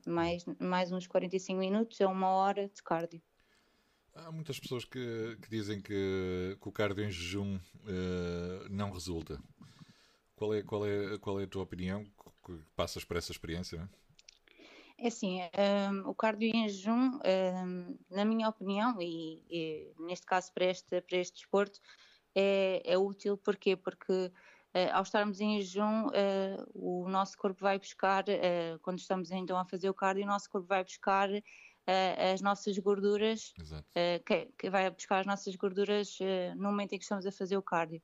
mais, 0.06 0.44
mais 0.59 0.92
uns 0.92 1.06
45 1.06 1.59
minutos 1.59 2.00
a 2.00 2.09
uma 2.09 2.28
hora 2.28 2.68
de 2.68 2.82
cardio. 2.82 3.23
Há 4.14 4.32
muitas 4.32 4.59
pessoas 4.59 4.85
que, 4.85 5.37
que 5.40 5.49
dizem 5.49 5.80
que, 5.80 6.56
que, 6.61 6.68
o 6.68 6.73
cardio 6.73 7.04
em 7.04 7.11
jejum 7.11 7.56
uh, 7.56 8.68
não 8.68 8.90
resulta. 8.90 9.40
Qual 10.35 10.54
é, 10.54 10.62
qual, 10.62 10.87
é, 10.87 11.18
qual 11.18 11.40
é 11.40 11.44
a 11.44 11.47
tua 11.47 11.62
opinião? 11.62 12.04
Que 12.44 12.59
passas 12.75 13.04
por 13.04 13.16
essa 13.16 13.30
experiência? 13.30 13.88
É 14.99 15.09
assim, 15.09 15.40
um, 15.40 15.49
ehm, 15.52 16.02
o 16.06 16.14
cardio 16.14 16.50
em 16.54 16.68
jejum, 16.68 16.92
um, 16.92 17.20
ehm, 17.25 17.99
na 18.11 18.25
minha 18.25 18.49
opinião, 18.49 19.00
e, 19.00 19.42
e, 19.49 19.92
neste 19.99 20.26
caso 20.26 20.52
para 20.52 20.66
este, 20.66 21.00
para 21.00 21.18
este 21.18 21.37
desporto, 21.37 21.80
é, 22.35 22.82
é 22.85 22.99
útil 22.99 23.37
porquê? 23.38 23.76
porque 23.76 24.30
ao 24.93 25.03
estarmos 25.03 25.41
em 25.41 25.61
jejum, 25.61 26.07
uh, 26.07 26.71
o 26.75 27.09
nosso 27.09 27.37
corpo 27.37 27.61
vai 27.61 27.79
buscar, 27.79 28.25
uh, 28.25 28.79
quando 28.83 28.99
estamos 28.99 29.31
então 29.31 29.59
a 29.59 29.65
fazer 29.65 29.91
o 29.91 29.95
cardio, 29.95 30.25
o 30.25 30.29
nosso 30.29 30.49
corpo 30.49 30.67
vai 30.69 30.85
buscar 30.85 31.29
as 32.33 32.41
nossas 32.41 32.79
gorduras, 32.79 33.53
que, 34.25 34.49
que, 34.57 34.71
vai 34.71 34.89
buscar 34.91 35.21
as 35.21 35.27
nossas 35.27 35.57
gorduras 35.57 36.19
no 36.55 36.69
momento 36.69 36.93
em 36.93 36.99
que 36.99 37.03
estamos 37.03 37.27
a 37.27 37.33
fazer 37.33 37.57
o 37.57 37.62
cardio. 37.62 38.00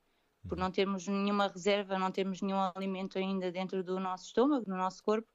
Por 0.48 0.58
uhum. 0.58 0.64
não 0.64 0.72
termos 0.72 1.06
nenhuma 1.06 1.46
reserva, 1.46 1.96
não 1.96 2.10
termos 2.10 2.42
nenhum 2.42 2.58
alimento 2.74 3.16
ainda 3.16 3.52
dentro 3.52 3.84
do 3.84 4.00
nosso 4.00 4.24
estômago, 4.24 4.64
no 4.66 4.76
nosso 4.76 5.04
corpo. 5.04 5.28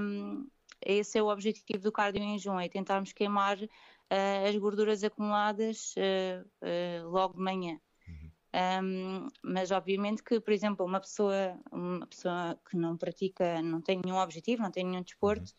Um, 0.00 0.46
esse 0.80 1.18
é 1.18 1.22
o 1.22 1.26
objetivo 1.26 1.82
do 1.82 1.90
cardio 1.90 2.22
em 2.22 2.38
jejum, 2.38 2.60
é 2.60 2.68
tentarmos 2.68 3.12
queimar 3.12 3.58
as 4.46 4.56
gorduras 4.56 5.02
acumuladas 5.02 5.96
logo 7.10 7.34
de 7.34 7.42
manhã. 7.42 7.80
Um, 8.54 9.26
mas 9.42 9.72
obviamente 9.72 10.22
que, 10.22 10.38
por 10.38 10.52
exemplo, 10.52 10.86
uma 10.86 11.00
pessoa, 11.00 11.58
uma 11.72 12.06
pessoa 12.06 12.56
que 12.70 12.76
não 12.76 12.96
pratica, 12.96 13.60
não 13.60 13.80
tem 13.80 14.00
nenhum 14.04 14.16
objetivo, 14.16 14.62
não 14.62 14.70
tem 14.70 14.84
nenhum 14.84 15.02
desporto, 15.02 15.52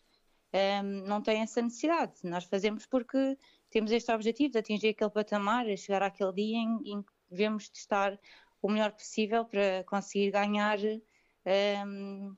uhum. 0.54 0.80
um, 0.80 1.06
não 1.06 1.20
tem 1.20 1.42
essa 1.42 1.60
necessidade. 1.60 2.14
Nós 2.24 2.44
fazemos 2.44 2.86
porque 2.86 3.36
temos 3.68 3.90
este 3.92 4.10
objetivo 4.10 4.52
de 4.52 4.58
atingir 4.58 4.88
aquele 4.88 5.10
patamar, 5.10 5.66
chegar 5.76 6.02
àquele 6.02 6.32
dia 6.32 6.56
em, 6.56 6.92
em 6.92 7.02
que 7.02 7.12
devemos 7.30 7.70
estar 7.74 8.18
o 8.62 8.70
melhor 8.70 8.92
possível 8.92 9.44
para 9.44 9.84
conseguir 9.84 10.30
ganhar 10.30 10.78
um, 11.86 12.34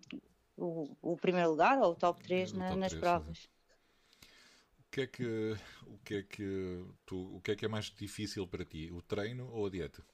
o, 0.57 0.97
o, 1.01 1.17
primeiro 1.17 1.51
lugar 1.51 1.79
ou 1.79 1.93
o 1.93 1.95
top 1.95 2.21
3 2.25 2.53
na, 2.55 2.69
top 2.71 2.81
nas 2.81 2.91
3, 2.91 3.01
provas. 3.01 3.49
O 4.81 4.91
que 4.91 5.03
é 5.03 5.07
que 5.07 5.57
o 5.87 5.99
que 5.99 6.15
é 6.15 6.23
que 6.25 6.85
tu, 7.07 7.37
o 7.37 7.41
que 7.41 7.53
é 7.53 7.55
que 7.55 7.65
é 7.65 7.69
mais 7.69 7.85
difícil 7.93 8.45
para 8.49 8.65
ti, 8.65 8.91
o 8.91 9.01
treino 9.01 9.49
ou 9.53 9.67
a 9.67 9.71
dieta? 9.71 10.05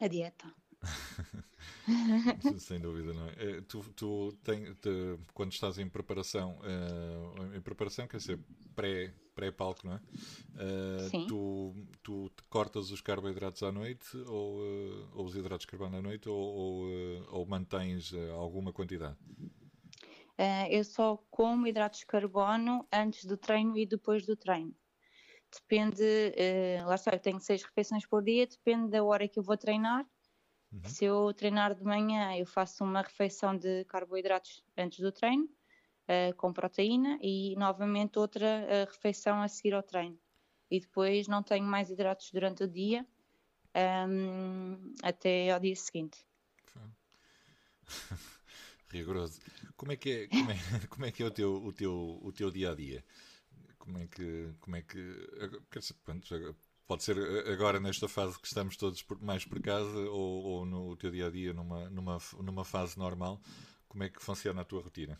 A 0.00 0.08
dieta. 0.08 0.52
Sem 2.58 2.80
dúvida, 2.80 3.12
não 3.12 3.26
é? 3.26 3.32
é 3.36 3.60
tu, 3.62 3.84
tu 3.94 4.32
tem, 4.42 4.74
te, 4.74 5.18
quando 5.32 5.52
estás 5.52 5.78
em 5.78 5.88
preparação, 5.88 6.58
uh, 6.60 7.56
em 7.56 7.60
preparação, 7.60 8.06
quer 8.06 8.16
dizer, 8.18 8.40
pré, 8.74 9.12
pré-palco, 9.34 9.86
não 9.86 9.94
é? 9.94 9.96
Uh, 9.96 11.10
Sim. 11.10 11.26
Tu, 11.26 11.74
tu 12.02 12.30
cortas 12.48 12.90
os 12.90 13.00
carboidratos 13.00 13.62
à 13.62 13.70
noite 13.70 14.16
ou, 14.26 14.60
uh, 14.60 15.08
ou 15.14 15.24
os 15.24 15.36
hidratos 15.36 15.66
de 15.66 15.70
carbono 15.70 15.98
à 15.98 16.02
noite 16.02 16.28
ou, 16.28 16.36
ou, 16.36 16.86
ou 17.30 17.46
mantens 17.46 18.12
alguma 18.32 18.72
quantidade? 18.72 19.16
eu 20.68 20.82
só 20.82 21.16
como 21.30 21.64
hidratos 21.64 22.00
de 22.00 22.06
carbono 22.06 22.84
antes 22.92 23.24
do 23.24 23.36
treino 23.36 23.78
e 23.78 23.86
depois 23.86 24.26
do 24.26 24.34
treino 24.34 24.74
depende, 25.60 26.02
uh, 26.02 26.86
lá 26.86 26.94
está, 26.94 27.12
eu 27.12 27.18
tenho 27.18 27.40
seis 27.40 27.62
refeições 27.62 28.06
por 28.06 28.22
dia, 28.22 28.46
depende 28.46 28.90
da 28.90 29.02
hora 29.02 29.28
que 29.28 29.38
eu 29.38 29.42
vou 29.42 29.56
treinar. 29.56 30.06
Uhum. 30.72 30.84
Se 30.84 31.04
eu 31.04 31.32
treinar 31.34 31.74
de 31.74 31.84
manhã, 31.84 32.36
eu 32.36 32.46
faço 32.46 32.84
uma 32.84 33.02
refeição 33.02 33.56
de 33.56 33.84
carboidratos 33.84 34.64
antes 34.76 34.98
do 35.00 35.12
treino, 35.12 35.44
uh, 35.44 36.34
com 36.36 36.52
proteína, 36.52 37.18
e 37.22 37.54
novamente 37.56 38.18
outra 38.18 38.46
uh, 38.46 38.90
refeição 38.90 39.40
a 39.40 39.48
seguir 39.48 39.74
ao 39.74 39.82
treino. 39.82 40.18
E 40.70 40.80
depois 40.80 41.28
não 41.28 41.42
tenho 41.42 41.64
mais 41.64 41.90
hidratos 41.90 42.30
durante 42.32 42.64
o 42.64 42.68
dia, 42.68 43.06
um, 43.74 43.78
ehm, 43.78 44.94
até 45.02 45.50
ao 45.50 45.60
dia 45.60 45.76
seguinte. 45.76 46.24
Rigoroso. 48.90 49.40
Como 49.76 49.92
é 49.92 49.96
que 49.96 50.10
é, 50.10 50.28
como 50.28 50.50
é, 50.50 50.54
como 50.88 51.04
é, 51.04 51.12
que 51.12 51.22
é 51.22 51.26
o, 51.26 51.30
teu, 51.30 51.54
o, 51.54 51.72
teu, 51.72 52.18
o 52.22 52.32
teu 52.32 52.50
dia 52.50 52.70
a 52.70 52.74
dia? 52.74 53.04
Como 53.84 53.98
é 53.98 54.06
que. 54.06 54.54
Como 54.60 54.76
é 54.76 54.82
que 54.82 54.98
pronto, 56.02 56.56
pode 56.86 57.02
ser 57.02 57.16
agora 57.48 57.78
nesta 57.78 58.08
fase 58.08 58.38
que 58.40 58.46
estamos 58.46 58.76
todos 58.76 59.04
mais 59.20 59.44
por 59.44 59.60
casa 59.60 59.98
ou, 60.10 60.44
ou, 60.44 60.66
no 60.66 60.96
teu 60.96 61.10
dia 61.10 61.26
a 61.26 61.30
dia 61.30 61.52
numa, 61.52 61.88
numa, 61.90 62.18
numa 62.42 62.64
fase 62.64 62.98
normal, 62.98 63.40
como 63.88 64.04
é 64.04 64.08
que 64.08 64.22
funciona 64.22 64.62
a 64.62 64.64
tua 64.64 64.82
rotina? 64.82 65.18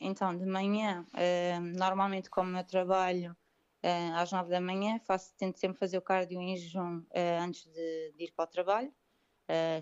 Então, 0.00 0.36
de 0.36 0.44
manhã, 0.44 1.06
uh, 1.14 1.60
normalmente 1.78 2.28
como 2.28 2.56
eu 2.56 2.64
trabalho, 2.64 3.36
uh, 3.84 4.14
às 4.16 4.32
9 4.32 4.50
da 4.50 4.60
manhã, 4.60 4.98
faço, 4.98 5.32
tento 5.36 5.58
sempre 5.58 5.78
fazer 5.78 5.98
o 5.98 6.02
cardio 6.02 6.40
em 6.40 6.56
jejum 6.56 6.98
uh, 6.98 7.40
antes 7.40 7.64
de, 7.64 8.12
de, 8.16 8.24
ir 8.24 8.32
para 8.32 8.44
o 8.44 8.48
trabalho, 8.48 8.92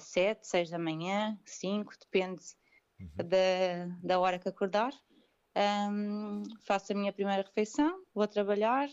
7, 0.01 0.47
6 0.47 0.71
da 0.71 0.79
manhã, 0.79 1.39
5, 1.45 1.93
depende 2.01 2.43
uhum. 2.99 3.09
da, 3.17 3.97
da 4.03 4.19
hora 4.19 4.39
que 4.39 4.49
acordar. 4.49 4.93
Um, 5.61 6.43
faço 6.61 6.93
a 6.93 6.97
minha 6.97 7.13
primeira 7.13 7.43
refeição, 7.43 8.03
vou 8.15 8.27
trabalhar 8.27 8.89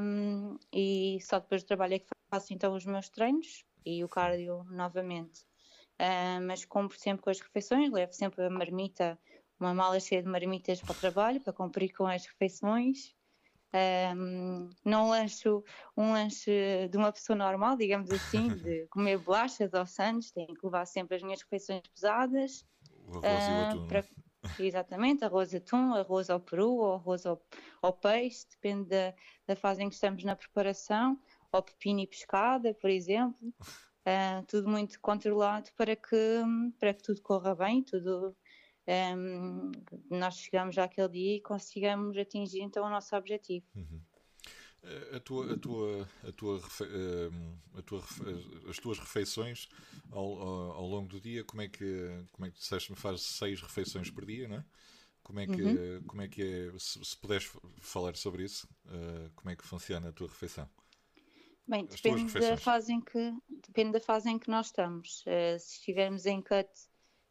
um, 0.00 0.56
e 0.72 1.18
só 1.20 1.38
depois 1.38 1.62
do 1.62 1.66
trabalho 1.66 1.94
é 1.94 1.98
que 1.98 2.06
faço 2.30 2.54
então 2.54 2.74
os 2.74 2.86
meus 2.86 3.08
treinos 3.08 3.64
e 3.84 4.02
o 4.02 4.08
cardio 4.08 4.64
novamente. 4.70 5.42
Uh, 6.00 6.40
mas 6.46 6.64
compro 6.64 6.98
sempre 6.98 7.22
com 7.22 7.30
as 7.30 7.40
refeições, 7.40 7.90
levo 7.90 8.12
sempre 8.12 8.44
a 8.44 8.50
marmita, 8.50 9.18
uma 9.58 9.74
mala 9.74 9.98
cheia 9.98 10.22
de 10.22 10.28
marmitas 10.28 10.80
para 10.80 10.92
o 10.92 10.94
trabalho, 10.94 11.40
para 11.40 11.52
cumprir 11.52 11.92
com 11.92 12.06
as 12.06 12.24
refeições. 12.24 13.14
Um, 14.16 14.70
não 14.82 15.10
lancho 15.10 15.62
um 15.94 16.12
lanche 16.12 16.88
de 16.88 16.96
uma 16.96 17.12
pessoa 17.12 17.36
normal, 17.36 17.76
digamos 17.76 18.10
assim, 18.10 18.48
de 18.64 18.86
comer 18.86 19.18
bolachas 19.18 19.74
ou 19.74 19.84
sandes, 19.84 20.30
tenho 20.30 20.54
que 20.54 20.64
levar 20.64 20.86
sempre 20.86 21.16
as 21.16 21.22
minhas 21.22 21.42
refeições 21.42 21.82
pesadas. 21.92 22.64
O 23.08 23.18
arroz 23.18 23.44
uh, 23.44 23.50
e 23.50 23.52
o 23.52 23.66
atum. 23.66 23.88
Para, 23.88 24.04
exatamente, 24.58 25.24
arroz 25.24 25.54
atum, 25.54 25.94
arroz 25.94 26.30
ao 26.30 26.40
peru 26.40 26.76
ou 26.76 26.94
arroz 26.94 27.26
ao, 27.26 27.42
ao 27.82 27.92
peixe, 27.92 28.46
depende 28.50 28.88
da, 28.88 29.14
da 29.46 29.56
fase 29.56 29.82
em 29.82 29.88
que 29.88 29.94
estamos 29.94 30.24
na 30.24 30.36
preparação, 30.36 31.18
ou 31.52 31.62
pepino 31.62 32.00
e 32.00 32.06
pescada, 32.06 32.74
por 32.74 32.90
exemplo. 32.90 33.52
Uh, 34.06 34.42
tudo 34.46 34.68
muito 34.68 34.98
controlado 35.00 35.68
para 35.76 35.94
que, 35.94 36.42
para 36.78 36.94
que 36.94 37.02
tudo 37.02 37.20
corra 37.20 37.54
bem, 37.54 37.82
tudo 37.82 38.34
um, 38.88 39.70
nós 40.10 40.36
chegamos 40.38 40.78
àquele 40.78 41.08
dia 41.08 41.36
e 41.36 41.40
consigamos 41.42 42.16
atingir 42.16 42.62
então 42.62 42.86
o 42.86 42.90
nosso 42.90 43.14
objetivo. 43.14 43.66
Uhum. 43.76 44.00
Eh, 44.82 45.16
a 45.16 45.20
tua, 45.20 45.52
a 45.52 45.58
tua, 45.58 46.08
a 46.26 46.32
tua, 46.32 46.60
a 47.76 47.82
tua, 47.82 48.04
as 48.68 48.76
tuas 48.78 48.98
refeições 48.98 49.68
ao, 50.10 50.40
ao, 50.72 50.86
longo 50.86 51.08
do 51.08 51.20
dia, 51.20 51.44
como 51.44 51.62
é 51.62 51.68
que, 51.68 52.24
como 52.32 52.46
é 52.46 52.50
que 52.50 52.58
disseste-me, 52.58 52.96
faz 52.96 53.22
seis 53.22 53.60
refeições 53.60 54.10
por 54.10 54.24
dia, 54.24 54.48
não 54.48 54.56
é? 54.56 54.64
Como 55.22 55.40
é 55.40 55.46
que, 55.46 55.62
uhum. 55.62 56.02
como 56.06 56.22
é, 56.22 56.28
que 56.28 56.42
é, 56.42 56.78
se, 56.78 57.04
se 57.04 57.16
puderes 57.16 57.50
falar 57.80 58.16
sobre 58.16 58.44
isso, 58.44 58.66
uh, 58.86 59.30
como 59.34 59.50
é 59.50 59.56
que 59.56 59.64
funciona 59.64 60.08
a 60.08 60.12
tua 60.12 60.28
refeição? 60.28 60.66
Bem, 61.66 61.84
depende 61.84 62.32
da, 62.32 62.56
fase 62.56 62.94
em 62.94 63.00
que, 63.00 63.34
depende 63.66 63.92
da 63.92 64.00
fase 64.00 64.30
em 64.30 64.38
que 64.38 64.48
nós 64.48 64.68
estamos. 64.68 65.22
Se 65.22 65.74
estivermos 65.74 66.24
em 66.24 66.40
cut 66.40 66.70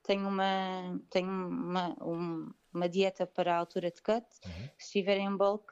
tenho 0.08 0.28
uma, 0.28 1.02
tenho 1.10 1.28
uma, 1.28 1.96
um, 2.02 2.50
uma 2.74 2.88
dieta 2.88 3.26
para 3.26 3.56
a 3.56 3.58
altura 3.58 3.92
de 3.92 4.02
cut. 4.02 4.26
Uhum. 4.46 4.52
Se 4.78 4.86
estiver 4.86 5.18
em 5.18 5.36
bulk, 5.36 5.66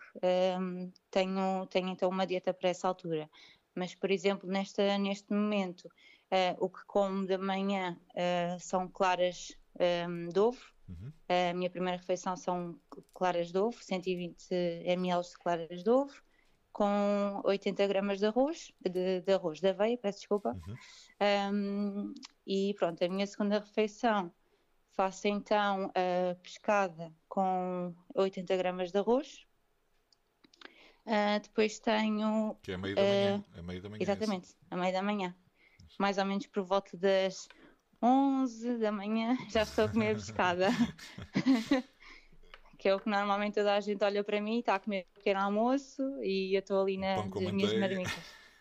um, 0.59 0.91
tenho, 1.11 1.65
tenho 1.67 1.89
então 1.89 2.09
uma 2.09 2.25
dieta 2.25 2.53
para 2.53 2.69
essa 2.69 2.87
altura. 2.87 3.29
Mas, 3.73 3.93
por 3.93 4.09
exemplo, 4.09 4.49
nesta, 4.49 4.97
neste 4.97 5.33
momento, 5.33 5.85
uh, 5.85 6.55
o 6.59 6.69
que 6.69 6.85
como 6.85 7.25
de 7.25 7.37
manhã 7.37 7.97
uh, 8.11 8.59
são 8.59 8.87
claras 8.87 9.57
um, 10.07 10.29
de 10.29 10.39
ovo. 10.39 10.75
Uhum. 10.87 11.11
a 11.27 11.51
minha 11.55 11.69
primeira 11.71 11.97
refeição 11.97 12.37
são 12.37 12.79
claras 13.11 13.51
de 13.51 13.57
ovo, 13.57 13.75
120 13.81 14.53
ml 14.85 15.23
de 15.23 15.33
claras 15.39 15.83
de 15.83 15.89
ovo 15.89 16.13
com 16.75 17.41
80 17.45 17.87
gramas 17.87 18.19
de 18.19 18.25
arroz, 18.25 18.69
de, 18.81 19.21
de 19.21 19.33
arroz, 19.33 19.61
de 19.61 19.69
aveia, 19.69 19.97
peço 19.97 20.19
desculpa. 20.19 20.51
Uhum. 20.67 20.75
Um, 21.53 22.13
e 22.45 22.73
pronto, 22.73 23.01
a 23.01 23.07
minha 23.07 23.25
segunda 23.25 23.59
refeição 23.59 24.29
faço 24.95 25.27
então 25.27 25.91
a 25.93 26.35
pescada 26.35 27.13
com 27.27 27.93
80 28.15 28.55
gramas 28.57 28.91
de 28.91 28.97
arroz. 28.97 29.45
Uh, 31.05 31.39
depois 31.41 31.79
tenho. 31.79 32.57
Que 32.63 32.71
é 32.71 32.75
a 32.75 32.77
meio 32.77 32.95
da 32.95 33.01
manhã. 33.01 33.37
Uh, 33.37 33.59
a 33.59 33.61
meio 33.61 33.81
da 33.81 33.89
manhã 33.89 34.01
exatamente, 34.01 34.55
a 34.71 34.75
meio 34.75 34.93
da 34.93 35.03
manhã. 35.03 35.35
Mais 35.99 36.17
ou 36.17 36.25
menos 36.25 36.47
por 36.47 36.63
volta 36.63 36.97
das 36.97 37.47
11 38.01 38.77
da 38.79 38.91
manhã 38.91 39.37
já 39.51 39.63
estou 39.63 39.85
a 39.85 39.89
comer 39.89 40.15
pescada. 40.15 40.69
que 42.79 42.89
é 42.89 42.95
o 42.95 42.99
que 42.99 43.09
normalmente 43.09 43.55
toda 43.55 43.75
a 43.75 43.79
gente 43.79 44.03
olha 44.03 44.23
para 44.23 44.41
mim, 44.41 44.59
está 44.59 44.75
a 44.75 44.79
comer 44.79 45.05
um 45.11 45.13
pequeno 45.15 45.41
almoço 45.41 46.01
e 46.23 46.55
eu 46.55 46.59
estou 46.59 46.81
ali 46.81 46.97
na, 46.97 47.25
nas 47.25 47.51
minhas 47.51 47.77
marmitas. 47.77 48.13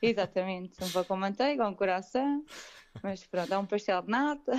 Exatamente, 0.02 0.84
um 0.84 0.90
pão 0.90 1.04
com 1.04 1.16
manteiga, 1.16 1.66
um 1.66 1.74
coração, 1.74 2.44
mas 3.02 3.24
pronto, 3.24 3.52
há 3.52 3.58
um 3.58 3.66
pastel 3.66 4.02
de 4.02 4.10
nata. 4.10 4.52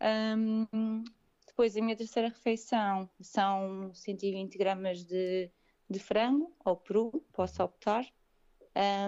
Um, 0.00 1.04
depois 1.46 1.76
a 1.76 1.80
minha 1.80 1.96
terceira 1.96 2.28
refeição 2.28 3.08
são 3.20 3.92
120 3.94 4.58
gramas 4.58 5.04
de, 5.04 5.50
de 5.88 5.98
frango 5.98 6.54
ou 6.64 6.76
peru, 6.76 7.24
posso 7.32 7.62
optar. 7.62 8.04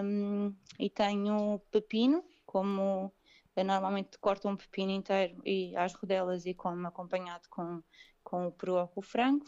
Um, 0.03 0.55
e 0.79 0.89
tenho 0.89 1.59
pepino, 1.71 2.23
como 2.45 3.11
eu 3.55 3.65
normalmente 3.65 4.17
corto 4.19 4.47
um 4.47 4.55
pepino 4.55 4.91
inteiro 4.91 5.41
e 5.43 5.75
às 5.75 5.93
rodelas 5.93 6.45
e 6.45 6.53
como 6.53 6.87
acompanhado 6.87 7.49
com, 7.49 7.83
com 8.23 8.47
o 8.47 8.51
peru 8.51 8.75
ou 8.75 8.87
com 8.87 8.99
o 8.99 9.03
frango. 9.03 9.45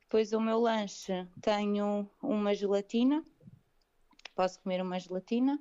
Depois 0.00 0.32
o 0.32 0.40
meu 0.40 0.60
lanche 0.60 1.26
tenho 1.42 2.08
uma 2.22 2.54
gelatina, 2.54 3.24
posso 4.34 4.60
comer 4.62 4.80
uma 4.80 4.98
gelatina. 5.00 5.60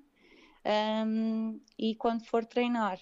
Um, 0.66 1.60
e 1.78 1.96
quando 1.96 2.26
for 2.26 2.46
treinar, 2.46 3.00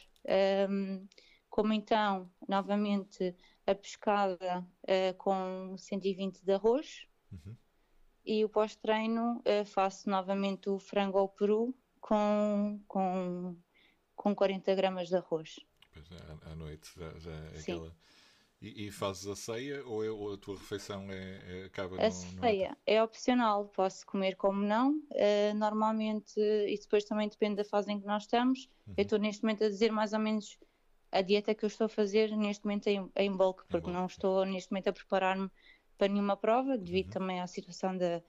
um, 0.69 1.05
como 1.53 1.71
então, 1.71 2.27
novamente, 2.49 3.35
a 3.67 3.75
pescada 3.75 4.65
uh, 4.85 5.13
com 5.19 5.77
120 5.77 6.43
de 6.43 6.51
arroz. 6.51 7.05
Uhum. 7.31 7.55
E 8.25 8.43
o 8.43 8.49
pós-treino 8.49 9.37
uh, 9.37 9.63
faço 9.63 10.09
novamente 10.09 10.67
o 10.67 10.79
frango 10.79 11.19
ao 11.19 11.29
peru 11.29 11.71
com, 12.01 12.81
com, 12.87 13.55
com 14.15 14.33
40 14.33 14.73
gramas 14.73 15.09
de 15.09 15.15
arroz. 15.15 15.59
Pois 15.93 16.11
é, 16.11 16.51
à 16.51 16.55
noite 16.55 16.89
já, 16.97 17.19
já 17.19 17.31
é 17.31 17.59
Sim. 17.59 17.73
aquela 17.73 17.95
e, 18.59 18.87
e, 18.87 18.91
fazes 18.91 19.27
a 19.27 19.35
ceia 19.35 19.85
ou, 19.85 20.03
é, 20.03 20.09
ou 20.09 20.33
a 20.33 20.37
tua 20.37 20.55
refeição 20.55 21.11
é, 21.11 21.41
é 21.45 21.65
acaba 21.65 21.97
A 21.97 22.05
no, 22.05 22.11
ceia 22.11 22.69
no... 22.69 22.77
é 22.87 23.03
opcional, 23.03 23.65
posso 23.67 24.05
comer 24.07 24.37
como 24.37 24.65
não. 24.65 24.93
Uh, 25.11 25.53
normalmente, 25.55 26.39
e 26.39 26.79
depois 26.79 27.03
também 27.03 27.27
depende 27.27 27.57
da 27.57 27.65
fase 27.65 27.91
em 27.91 27.99
que 27.99 28.07
nós 28.07 28.23
estamos. 28.23 28.67
Uhum. 28.87 28.93
Eu 28.97 29.03
estou 29.03 29.19
neste 29.19 29.43
momento 29.43 29.65
a 29.65 29.69
dizer 29.69 29.91
mais 29.91 30.13
ou 30.13 30.19
menos 30.19 30.57
a 31.13 31.21
dieta 31.21 31.53
que 31.53 31.63
eu 31.63 31.67
estou 31.67 31.85
a 31.85 31.89
fazer 31.89 32.35
neste 32.35 32.65
momento 32.65 32.87
em, 32.87 33.09
em 33.15 33.31
bulk, 33.31 33.63
porque 33.69 33.89
não 33.89 34.07
estou 34.07 34.45
neste 34.45 34.71
momento 34.71 34.87
a 34.87 34.93
preparar-me 34.93 35.49
para 35.97 36.07
nenhuma 36.07 36.35
prova, 36.35 36.77
devido 36.77 37.05
uhum. 37.05 37.11
também 37.11 37.39
à 37.39 37.47
situação 37.47 37.95
de, 37.95 38.21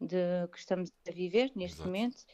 de, 0.00 0.48
que 0.50 0.58
estamos 0.58 0.90
a 1.08 1.12
viver 1.12 1.52
neste 1.54 1.76
Exato. 1.76 1.88
momento 1.88 2.24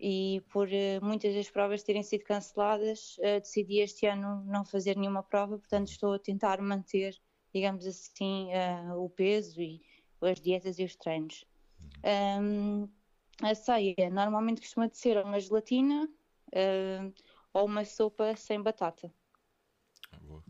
e 0.00 0.42
por 0.50 0.68
uh, 0.68 1.04
muitas 1.04 1.34
das 1.34 1.50
provas 1.50 1.82
terem 1.82 2.02
sido 2.02 2.24
canceladas, 2.24 3.16
uh, 3.18 3.40
decidi 3.40 3.80
este 3.80 4.06
ano 4.06 4.42
não 4.46 4.64
fazer 4.64 4.96
nenhuma 4.96 5.22
prova, 5.22 5.58
portanto 5.58 5.88
estou 5.88 6.14
a 6.14 6.18
tentar 6.18 6.60
manter, 6.60 7.14
digamos 7.52 7.86
assim, 7.86 8.48
uh, 8.52 8.98
o 9.02 9.08
peso 9.08 9.60
e 9.60 9.80
as 10.20 10.40
dietas 10.40 10.78
e 10.78 10.84
os 10.84 10.96
treinos. 10.96 11.44
Um, 12.40 12.88
a 13.42 13.54
ceia 13.54 14.10
normalmente 14.10 14.60
costuma 14.60 14.88
ser 14.90 15.22
uma 15.22 15.38
gelatina 15.38 16.08
ou 17.52 17.66
uma 17.66 17.84
sopa 17.84 18.34
sem 18.36 18.62
batata. 18.62 19.12
Ah, 20.30 20.42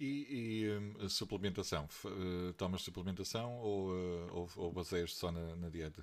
e, 0.00 0.64
e 0.64 0.70
um, 0.70 1.06
a 1.06 1.08
suplementação? 1.08 1.88
tomas 2.56 2.82
suplementação 2.82 3.58
ou, 3.58 3.90
ou, 4.30 4.48
ou 4.56 4.72
baseias 4.72 5.14
só 5.14 5.32
na, 5.32 5.56
na 5.56 5.68
dieta? 5.68 6.00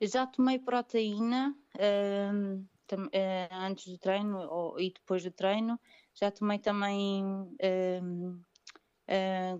já 0.00 0.26
tomei 0.26 0.58
proteína 0.58 1.54
tam, 2.86 3.06
uh, 3.06 3.54
antes 3.66 3.86
do 3.86 3.98
treino 3.98 4.38
ou, 4.38 4.80
e 4.80 4.92
depois 4.92 5.22
do 5.22 5.30
treino. 5.30 5.78
Já 6.14 6.30
tomei 6.30 6.58
também 6.58 7.24
uh, 7.24 8.42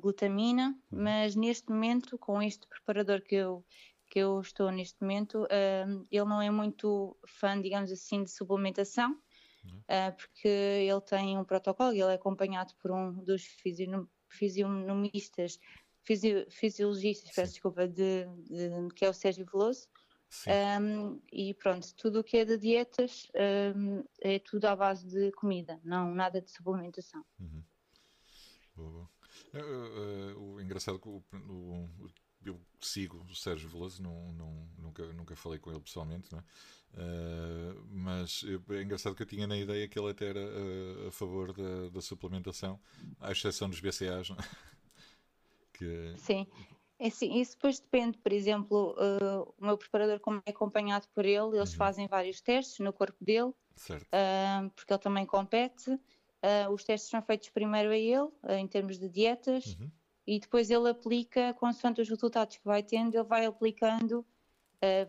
glutamina, 0.01 0.69
uhum. 0.91 1.03
mas 1.03 1.37
neste 1.37 1.71
momento, 1.71 2.19
com 2.19 2.43
este 2.43 2.67
preparador 2.67 3.23
que 3.23 3.37
eu, 3.37 3.65
que 4.09 4.19
eu 4.19 4.41
estou 4.41 4.71
neste 4.71 5.01
momento, 5.01 5.47
ele 6.11 6.25
não 6.25 6.43
é 6.43 6.51
muito 6.51 7.17
fã, 7.27 7.61
digamos 7.61 7.91
assim, 7.91 8.25
de 8.25 8.31
suplementação. 8.31 9.17
Uh, 9.65 10.17
porque 10.17 10.49
ele 10.49 11.01
tem 11.01 11.37
um 11.37 11.45
protocolo 11.45 11.93
e 11.93 12.01
ele 12.01 12.13
é 12.13 12.15
acompanhado 12.15 12.75
por 12.81 12.91
um 12.91 13.13
dos 13.25 13.45
fisionomistas, 14.29 15.59
fisio, 16.03 16.47
fisiologistas, 16.51 17.35
peço 17.35 17.53
desculpa, 17.53 17.87
de, 17.89 18.27
de, 18.49 18.95
que 18.95 19.05
é 19.05 19.09
o 19.09 19.15
Sérgio 19.15 19.45
Veloso, 19.45 19.89
um, 20.81 21.21
e 21.33 21.55
pronto, 21.55 21.93
tudo 21.97 22.21
o 22.21 22.25
que 22.25 22.37
é 22.37 22.45
de 22.45 22.57
dietas 22.57 23.29
um, 23.75 24.05
é 24.21 24.39
tudo 24.39 24.67
à 24.67 24.77
base 24.77 25.07
de 25.07 25.33
comida, 25.33 25.81
não 25.83 26.15
nada 26.15 26.41
de 26.41 26.51
suplementação. 26.51 27.25
Uhum. 27.41 27.65
Uh, 28.77 29.09
uh, 29.55 30.39
o 30.39 30.61
engraçado 30.61 30.99
é 30.99 31.01
que 31.01 31.09
o, 31.09 31.23
o, 31.49 31.89
eu 32.45 32.59
sigo 32.81 33.25
o 33.29 33.35
Sérgio 33.35 33.69
Veloso, 33.69 34.03
não, 34.03 34.33
não, 34.33 34.69
nunca, 34.79 35.13
nunca 35.13 35.37
falei 35.37 35.59
com 35.59 35.71
ele 35.71 35.81
pessoalmente, 35.81 36.35
uh, 36.35 36.41
mas 37.91 38.45
é 38.71 38.83
engraçado 38.83 39.15
que 39.15 39.23
eu 39.23 39.27
tinha 39.27 39.47
na 39.47 39.59
ideia 39.59 39.87
que 39.89 39.99
ele 39.99 40.11
até 40.11 40.29
era 40.29 40.41
a 41.09 41.13
favor 41.13 41.53
da, 41.53 41.91
da 41.91 42.01
suplementação, 42.01 42.81
à 43.21 43.33
exceção 43.33 43.69
dos 43.69 43.81
BCAs. 43.81 44.31
É? 44.31 44.35
que... 45.75 46.15
Sim, 46.17 46.47
É 46.99 47.09
sim, 47.09 47.41
isso 47.41 47.53
depois 47.53 47.81
depende, 47.81 48.19
por 48.19 48.31
exemplo, 48.31 48.95
uh, 48.99 49.55
o 49.59 49.65
meu 49.65 49.79
preparador, 49.79 50.21
como 50.21 50.43
é 50.45 50.51
acompanhado 50.51 51.09
por 51.15 51.25
ele, 51.25 51.57
eles 51.57 51.71
uhum. 51.73 51.77
fazem 51.77 52.07
vários 52.07 52.43
testes 52.43 52.79
no 52.79 52.93
corpo 52.93 53.25
dele, 53.25 53.49
uh, 53.49 54.71
porque 54.77 54.93
ele 54.93 55.01
também 55.01 55.25
compete. 55.25 55.91
Uh, 55.91 56.71
os 56.73 56.85
testes 56.85 57.11
são 57.11 57.23
feitos 57.23 57.49
primeiro 57.51 57.91
a 57.91 57.97
ele, 57.97 58.29
em 58.59 58.67
termos 58.67 58.99
de 58.99 59.09
dietas, 59.09 59.77
uhum. 59.79 59.91
E 60.31 60.39
depois 60.39 60.71
ele 60.71 60.89
aplica, 60.89 61.53
consoante 61.55 62.01
os 62.01 62.09
resultados 62.09 62.57
que 62.57 62.65
vai 62.65 62.85
tendo, 62.85 63.17
ele 63.17 63.25
vai 63.25 63.47
aplicando, 63.47 64.25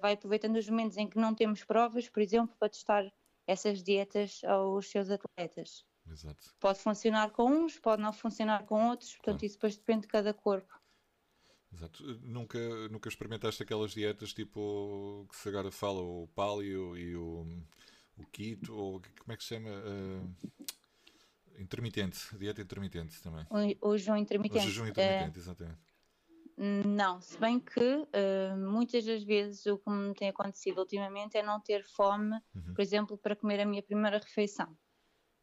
vai 0.02 0.14
aproveitando 0.14 0.56
os 0.56 0.68
momentos 0.68 0.98
em 0.98 1.08
que 1.08 1.16
não 1.16 1.36
temos 1.36 1.64
provas, 1.64 2.10
por 2.10 2.24
exemplo, 2.24 2.56
para 2.58 2.70
testar 2.70 3.14
essas 3.46 3.84
dietas 3.84 4.44
aos 4.44 4.90
seus 4.90 5.12
atletas. 5.12 5.86
Exato. 6.10 6.56
Pode 6.60 6.80
funcionar 6.80 7.30
com 7.30 7.46
uns, 7.46 7.78
pode 7.78 8.02
não 8.02 8.12
funcionar 8.12 8.66
com 8.66 8.90
outros, 8.90 9.12
portanto, 9.12 9.42
claro. 9.42 9.46
isso 9.46 9.56
depois 9.58 9.78
depende 9.78 10.02
de 10.02 10.08
cada 10.08 10.34
corpo. 10.34 10.74
Exato. 11.72 12.04
Nunca, 12.24 12.58
nunca 12.90 13.08
experimentaste 13.08 13.62
aquelas 13.62 13.92
dietas 13.92 14.34
tipo 14.34 15.28
que 15.30 15.36
se 15.36 15.50
agora 15.50 15.70
fala, 15.70 16.02
o 16.02 16.28
paleo 16.30 16.98
e 16.98 17.16
o, 17.16 17.46
o 18.18 18.26
keto, 18.32 18.74
ou 18.74 19.00
como 19.20 19.34
é 19.34 19.38
que 19.38 19.44
se 19.44 19.50
chama? 19.50 19.70
Uh, 19.70 20.36
intermitente, 21.58 22.20
dieta 22.38 22.62
intermitente 22.62 23.22
também. 23.22 23.46
O, 23.82 23.98
jejum 23.98 24.16
intermitente. 24.16 24.66
O 24.66 24.70
jejum 24.70 24.88
intermitente, 24.88 25.38
uh, 25.38 25.42
exatamente. 25.42 25.80
Não, 26.86 27.20
se 27.22 27.38
bem 27.40 27.60
que 27.60 27.80
uh, 27.80 28.58
muitas 28.58 29.04
das 29.04 29.24
vezes 29.24 29.66
o 29.66 29.80
que 29.80 29.90
me 29.90 30.14
tem 30.14 30.30
acontecido 30.30 30.80
ultimamente 30.80 31.36
é 31.36 31.42
não 31.42 31.60
ter 31.60 31.84
fome, 31.84 32.36
uhum. 32.54 32.74
por 32.76 32.82
exemplo, 32.82 33.18
para 33.18 33.36
comer 33.36 33.62
a 33.62 33.66
minha 33.66 33.82
primeira 33.82 34.20
refeição. 34.20 34.78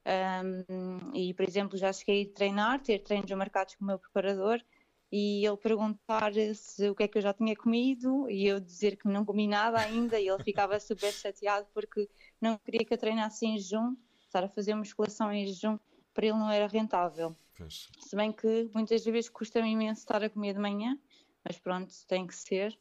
Um, 0.07 1.13
e, 1.15 1.35
por 1.35 1.47
exemplo, 1.47 1.77
já 1.77 1.93
cheguei 1.93 2.23
a 2.23 2.35
treinar, 2.35 2.81
ter 2.81 3.01
treinos 3.01 3.31
marcados 3.33 3.75
com 3.75 3.85
o 3.85 3.87
meu 3.87 3.99
preparador 3.99 4.63
e 5.11 5.45
ele 5.45 5.57
perguntar 5.57 6.33
se 6.55 6.89
o 6.89 6.95
que 6.95 7.03
é 7.03 7.09
que 7.09 7.19
eu 7.19 7.23
já 7.23 7.33
tinha 7.33 7.57
comido 7.57 8.29
e 8.31 8.47
eu 8.47 8.61
dizer 8.61 8.97
que 8.97 9.09
não 9.09 9.25
comi 9.25 9.47
nada 9.47 9.79
ainda 9.79 10.21
e 10.21 10.29
ele 10.29 10.43
ficava 10.43 10.79
super 10.79 11.13
chateado 11.13 11.67
porque 11.75 12.09
não 12.41 12.59
queria 12.59 12.85
que 12.87 12.93
eu 12.93 12.99
treinasse 12.99 13.47
em 13.47 13.59
jejum, 13.59 13.97
estar 14.27 14.45
a 14.45 14.49
fazer 14.49 14.75
musculação 14.75 15.33
em 15.33 15.47
jejum 15.47 15.79
para 16.15 16.27
ele 16.27 16.39
não 16.39 16.51
era 16.51 16.67
rentável. 16.67 17.35
Pois. 17.57 17.89
Se 18.01 18.17
bem 18.17 18.33
que 18.33 18.71
muitas 18.75 19.05
vezes 19.05 19.29
custa-me 19.29 19.71
imenso 19.71 20.01
estar 20.01 20.23
a 20.23 20.31
comer 20.31 20.55
de 20.55 20.61
manhã, 20.61 20.99
mas 21.45 21.59
pronto, 21.59 21.93
tem 22.07 22.27
que 22.27 22.35
ser, 22.35 22.79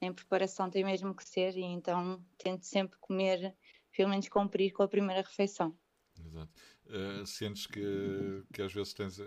em 0.00 0.12
preparação 0.12 0.70
tem 0.70 0.84
mesmo 0.84 1.14
que 1.14 1.24
ser 1.24 1.56
e 1.56 1.62
então 1.62 2.24
tento 2.38 2.64
sempre 2.64 2.98
comer, 2.98 3.54
pelo 3.96 4.10
menos 4.10 4.28
cumprir 4.28 4.72
com 4.72 4.82
a 4.82 4.88
primeira 4.88 5.22
refeição. 5.22 5.76
Exato. 6.24 6.52
Uh, 6.86 7.24
sentes 7.24 7.66
que, 7.66 8.44
que 8.52 8.62
às 8.62 8.72
vezes 8.72 8.92
tens, 8.92 9.20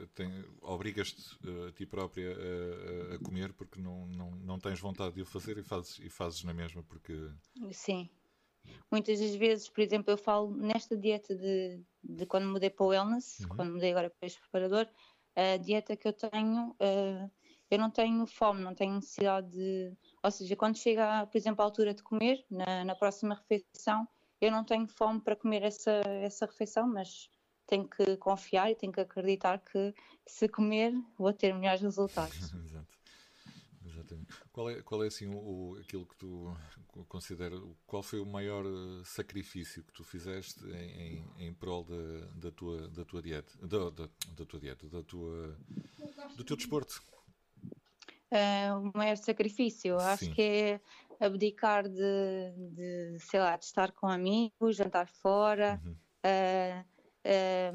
obrigas-te 0.62 1.34
uh, 1.48 1.68
a 1.68 1.72
ti 1.72 1.86
própria 1.86 2.36
a, 2.36 3.16
a, 3.16 3.20
comer 3.20 3.54
porque 3.54 3.80
não, 3.80 4.06
não, 4.08 4.32
não 4.32 4.60
tens 4.60 4.80
vontade 4.80 5.16
de 5.16 5.22
o 5.22 5.26
fazer 5.26 5.58
e 5.58 5.64
fazes, 5.64 5.98
e 6.00 6.10
fazes 6.10 6.44
na 6.44 6.54
mesma 6.54 6.84
porque... 6.84 7.14
Sim. 7.72 8.10
Muitas 8.92 9.20
das 9.20 9.36
vezes, 9.36 9.70
por 9.70 9.82
exemplo, 9.82 10.12
eu 10.12 10.18
falo 10.18 10.56
nesta 10.56 10.96
dieta 10.96 11.36
de, 11.36 11.82
de 12.04 12.26
quando 12.26 12.48
mudei 12.48 12.70
para 12.70 12.86
o 12.86 12.90
wellness, 12.90 13.40
uhum. 13.40 13.48
quando 13.56 13.74
mudei 13.74 13.92
agora 13.92 14.10
para 14.10 14.28
este 14.28 14.40
preparador, 14.40 14.88
a 15.36 15.58
dieta 15.58 15.96
que 15.96 16.08
eu 16.08 16.14
tenho, 16.14 16.70
uh, 16.72 17.32
eu 17.72 17.80
não 17.80 17.90
tenho 17.90 18.26
fome, 18.28 18.62
não 18.62 18.76
tenho 18.76 18.94
necessidade 18.96 19.50
de... 19.50 19.92
Ou 20.22 20.30
seja, 20.30 20.56
quando 20.56 20.78
chega, 20.78 21.26
por 21.26 21.38
exemplo, 21.38 21.62
a 21.62 21.66
altura 21.66 21.94
de 21.94 22.04
comer, 22.04 22.46
na, 22.50 22.86
na 22.86 22.96
próxima 22.96 23.36
refeição, 23.36 24.08
eu 24.40 24.52
não 24.52 24.64
tenho 24.64 24.88
fome 24.88 25.20
para 25.22 25.36
comer 25.36 25.64
essa, 25.64 26.02
essa 26.22 26.46
refeição, 26.46 26.88
mas 26.88 27.30
tenho 27.66 27.88
que 27.88 28.18
confiar 28.18 28.70
e 28.70 28.76
tenho 28.76 28.92
que 28.92 29.02
acreditar 29.02 29.58
que 29.60 29.94
se 30.28 30.48
comer 30.48 30.94
vou 31.18 31.34
ter 31.34 31.54
melhores 31.54 31.82
resultados. 31.82 32.52
Qual 34.54 34.70
é, 34.70 34.84
qual 34.84 35.04
é 35.04 35.08
assim 35.08 35.28
o, 35.28 35.76
aquilo 35.82 36.06
que 36.06 36.16
tu 36.16 36.56
considera, 37.10 37.60
qual 37.88 38.04
foi 38.04 38.20
o 38.20 38.26
maior 38.26 38.64
eh, 38.64 39.02
sacrifício 39.04 39.84
que 39.84 39.92
tu 39.92 40.04
fizeste 40.04 40.64
em, 40.68 41.26
em, 41.40 41.48
em 41.48 41.54
prol 41.54 41.84
da, 41.84 42.28
da, 42.36 42.52
tua, 42.52 42.88
da 42.90 43.04
tua 43.04 43.20
dieta, 43.20 43.52
da, 43.66 43.90
da, 43.90 44.08
da 44.38 44.46
tua 44.46 44.60
dieta, 44.60 44.88
da 44.88 45.02
tua, 45.02 45.58
do 46.38 46.44
teu 46.44 46.56
desporto? 46.56 47.02
Uh, 48.32 48.92
o 48.94 48.98
maior 48.98 49.18
sacrifício, 49.18 50.00
Sim. 50.00 50.06
acho 50.06 50.32
que 50.36 50.42
é 50.42 50.82
abdicar 51.20 51.90
de, 51.90 52.52
de, 52.76 53.18
sei 53.22 53.40
lá, 53.40 53.58
de 53.58 53.66
estar 53.66 53.92
com 53.92 54.08
amigos, 54.08 54.76
jantar 54.76 55.08
fora, 55.08 55.82
uhum. 55.84 55.96
uh, 56.26 56.86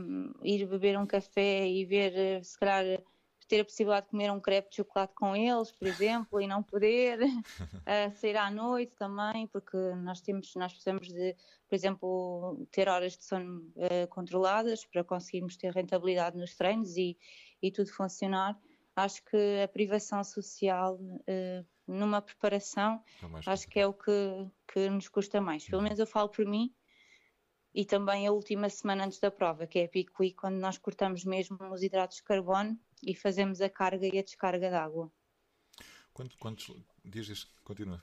uh, 0.00 0.46
ir 0.46 0.64
beber 0.66 0.96
um 0.96 1.06
café 1.06 1.66
e 1.66 1.84
ver, 1.84 2.44
se 2.44 2.56
calhar, 2.56 3.02
ter 3.48 3.60
a 3.60 3.64
possibilidade 3.64 4.06
de 4.06 4.10
comer 4.10 4.30
um 4.30 4.40
crepe 4.40 4.70
de 4.70 4.76
chocolate 4.76 5.14
com 5.14 5.34
eles, 5.34 5.72
por 5.72 5.88
exemplo, 5.88 6.40
e 6.40 6.46
não 6.46 6.62
poder, 6.62 7.18
uh, 7.22 7.22
sair 8.20 8.36
à 8.36 8.50
noite 8.50 8.94
também, 8.94 9.46
porque 9.46 9.76
nós 9.96 10.20
temos, 10.20 10.54
nós 10.54 10.72
precisamos 10.72 11.08
de, 11.08 11.34
por 11.66 11.74
exemplo, 11.74 12.66
ter 12.70 12.88
horas 12.88 13.16
de 13.16 13.24
sono 13.24 13.60
uh, 13.76 14.06
controladas 14.10 14.84
para 14.84 15.02
conseguirmos 15.02 15.56
ter 15.56 15.72
rentabilidade 15.72 16.36
nos 16.36 16.54
treinos 16.54 16.96
e, 16.96 17.16
e 17.62 17.72
tudo 17.72 17.90
funcionar. 17.90 18.56
Acho 18.94 19.24
que 19.24 19.62
a 19.62 19.68
privação 19.68 20.22
social 20.22 20.96
uh, 20.96 21.66
numa 21.86 22.20
preparação, 22.20 23.02
é 23.22 23.50
acho 23.50 23.66
que 23.68 23.80
é 23.80 23.86
o 23.86 23.94
que, 23.94 24.46
que 24.72 24.90
nos 24.90 25.08
custa 25.08 25.40
mais. 25.40 25.64
Pelo 25.64 25.78
uhum. 25.78 25.84
menos 25.84 25.98
eu 25.98 26.06
falo 26.06 26.28
por 26.28 26.44
mim 26.44 26.74
e 27.74 27.84
também 27.84 28.26
a 28.26 28.32
última 28.32 28.68
semana 28.68 29.06
antes 29.06 29.18
da 29.20 29.30
prova, 29.30 29.66
que 29.66 29.78
é 29.78 29.84
a 29.84 29.88
Pico 29.88 30.20
Week, 30.20 30.34
quando 30.34 30.56
nós 30.56 30.76
cortamos 30.76 31.24
mesmo 31.24 31.56
os 31.72 31.82
hidratos 31.82 32.18
de 32.18 32.24
carbono 32.24 32.78
e 33.04 33.14
fazemos 33.14 33.60
a 33.60 33.68
carga 33.68 34.06
e 34.06 34.18
a 34.18 34.22
descarga 34.22 34.68
de 34.68 34.76
água. 34.76 35.12
Quantos, 36.12 36.36
quantos 36.36 36.72
dias 37.04 37.44
continua? 37.64 38.02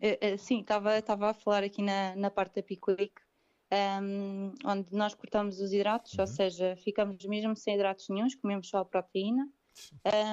Uh, 0.00 0.34
uh, 0.34 0.38
sim, 0.38 0.60
estava 0.60 1.30
a 1.30 1.34
falar 1.34 1.64
aqui 1.64 1.82
na, 1.82 2.14
na 2.14 2.30
parte 2.30 2.62
da 2.62 2.66
Week, 2.68 3.12
um, 4.02 4.52
onde 4.64 4.94
nós 4.94 5.14
cortamos 5.14 5.60
os 5.60 5.72
hidratos, 5.72 6.14
uhum. 6.14 6.20
ou 6.20 6.26
seja, 6.26 6.76
ficamos 6.76 7.24
mesmo 7.24 7.56
sem 7.56 7.74
hidratos 7.74 8.08
nenhums, 8.08 8.34
comemos 8.34 8.68
só 8.68 8.78
a 8.78 8.84
proteína, 8.84 9.48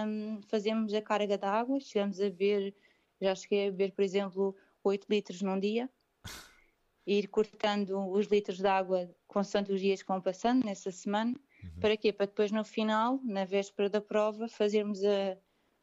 um, 0.08 0.42
fazemos 0.48 0.94
a 0.94 1.02
carga 1.02 1.38
de 1.38 1.46
água, 1.46 1.80
chegamos 1.80 2.20
a 2.20 2.26
beber, 2.26 2.76
já 3.20 3.34
cheguei 3.36 3.68
a 3.68 3.72
beber, 3.72 3.92
por 3.94 4.04
exemplo, 4.04 4.56
8 4.84 5.08
litros 5.10 5.42
num 5.42 5.60
dia, 5.60 5.90
ir 7.06 7.28
cortando 7.28 8.10
os 8.12 8.28
litros 8.28 8.58
de 8.58 8.68
água 8.68 9.10
constante 9.28 9.72
os 9.72 9.82
dias 9.82 10.02
que 10.02 10.08
vão 10.08 10.22
passando 10.22 10.64
nessa 10.64 10.92
semana. 10.92 11.36
Uhum. 11.66 11.82
Para 11.82 11.98
quê? 11.98 12.14
Para 12.14 12.26
depois 12.26 12.52
no 12.52 12.64
final, 12.64 13.20
na 13.24 13.46
véspera 13.46 13.90
da 13.90 14.02
prova, 14.02 14.48
fazermos 14.48 15.04
a, 15.04 15.38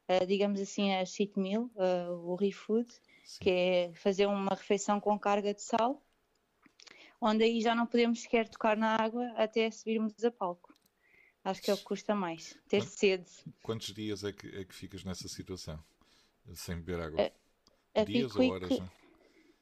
a 0.09 0.25
digamos 0.25 0.61
assim, 0.61 0.93
a 0.95 1.05
cheat 1.05 1.39
meal, 1.39 1.71
a, 1.77 2.11
o 2.11 2.35
refood, 2.35 2.89
que 3.41 3.51
é 3.51 3.93
fazer 3.95 4.27
uma 4.27 4.55
refeição 4.55 5.01
com 5.01 5.19
carga 5.19 5.53
de 5.53 5.63
sal, 5.63 6.03
onde 7.21 7.45
aí 7.45 7.61
já 7.61 7.75
não 7.75 7.87
podemos 7.87 8.23
sequer 8.23 8.49
tocar 8.49 8.77
na 8.77 8.97
água 8.97 9.33
até 9.37 9.71
subirmos 9.71 10.25
a 10.25 10.31
palco. 10.31 10.73
Acho 11.45 11.61
que 11.61 11.71
é 11.71 11.75
o 11.75 11.77
que 11.77 11.85
custa 11.85 12.15
mais, 12.15 12.57
ter 12.69 12.83
Quanto, 12.83 12.91
sede. 12.91 13.31
Quantos 13.63 13.93
dias 13.93 14.23
é 14.23 14.33
que, 14.33 14.47
é 14.57 14.65
que 14.65 14.75
ficas 14.75 15.03
nessa 15.03 15.27
situação? 15.27 15.83
Sem 16.55 16.77
beber 16.77 17.01
água? 17.01 17.33
A, 17.95 18.01
a 18.01 18.05
dias 18.05 18.37
ou 18.37 18.49
horas? 18.49 18.69
Que, 18.69 18.83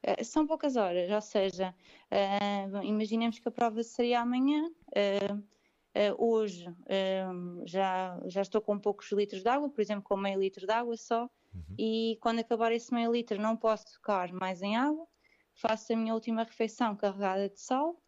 Uh, 0.00 0.24
são 0.24 0.46
poucas 0.46 0.76
horas, 0.76 1.10
ou 1.10 1.20
seja, 1.20 1.74
uh, 2.10 2.82
imaginemos 2.82 3.38
que 3.38 3.46
a 3.46 3.50
prova 3.50 3.82
seria 3.82 4.22
amanhã. 4.22 4.70
Uh, 4.88 5.42
hoje 6.18 6.66
já, 7.66 8.20
já 8.26 8.42
estou 8.42 8.60
com 8.60 8.78
poucos 8.78 9.10
litros 9.12 9.42
de 9.42 9.48
água, 9.48 9.68
por 9.68 9.80
exemplo, 9.80 10.04
com 10.04 10.16
meio 10.16 10.40
litro 10.40 10.66
de 10.66 10.72
água 10.72 10.96
só, 10.96 11.28
uhum. 11.54 11.74
e 11.78 12.18
quando 12.20 12.40
acabar 12.40 12.72
esse 12.72 12.92
meio 12.92 13.12
litro 13.12 13.40
não 13.40 13.56
posso 13.56 13.84
tocar 13.94 14.32
mais 14.32 14.62
em 14.62 14.76
água. 14.76 15.06
Faço 15.54 15.92
a 15.92 15.96
minha 15.96 16.14
última 16.14 16.44
refeição 16.44 16.96
carregada 16.96 17.48
de 17.48 17.60
sal, 17.60 18.00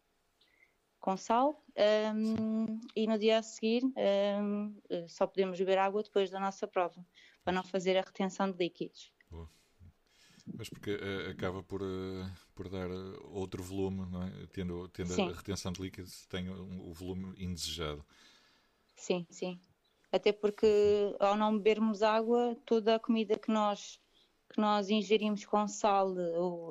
com 0.99 1.17
sal, 1.17 1.63
um, 2.15 2.79
e 2.95 3.05
no 3.05 3.19
dia 3.19 3.39
a 3.39 3.43
seguir 3.43 3.83
um, 4.41 4.75
só 5.07 5.27
podemos 5.27 5.59
beber 5.59 5.77
água 5.77 6.01
depois 6.01 6.31
da 6.31 6.39
nossa 6.39 6.65
prova, 6.65 7.05
para 7.43 7.53
não 7.53 7.63
fazer 7.63 7.97
a 7.97 8.01
retenção 8.01 8.49
de 8.49 8.57
líquidos. 8.57 9.11
Mas 10.45 10.69
porque 10.69 10.95
uh, 10.95 11.31
acaba 11.31 11.63
por, 11.63 11.81
uh, 11.81 12.29
por 12.53 12.69
dar 12.69 12.89
outro 13.31 13.63
volume, 13.63 14.05
não 14.11 14.23
é? 14.23 14.31
Tendo, 14.51 14.87
tendo 14.89 15.13
a 15.13 15.33
retenção 15.33 15.71
de 15.71 15.81
líquidos, 15.81 16.25
tem 16.27 16.49
o 16.49 16.63
um, 16.63 16.91
volume 16.91 17.33
indesejado. 17.37 18.05
Sim, 18.95 19.25
sim. 19.29 19.59
Até 20.11 20.31
porque 20.31 20.67
ao 21.19 21.35
não 21.35 21.57
bebermos 21.57 22.03
água, 22.03 22.57
toda 22.65 22.95
a 22.95 22.99
comida 22.99 23.39
que 23.39 23.51
nós, 23.51 23.99
que 24.53 24.59
nós 24.59 24.89
ingerimos 24.89 25.45
com 25.45 25.67
sal, 25.67 26.13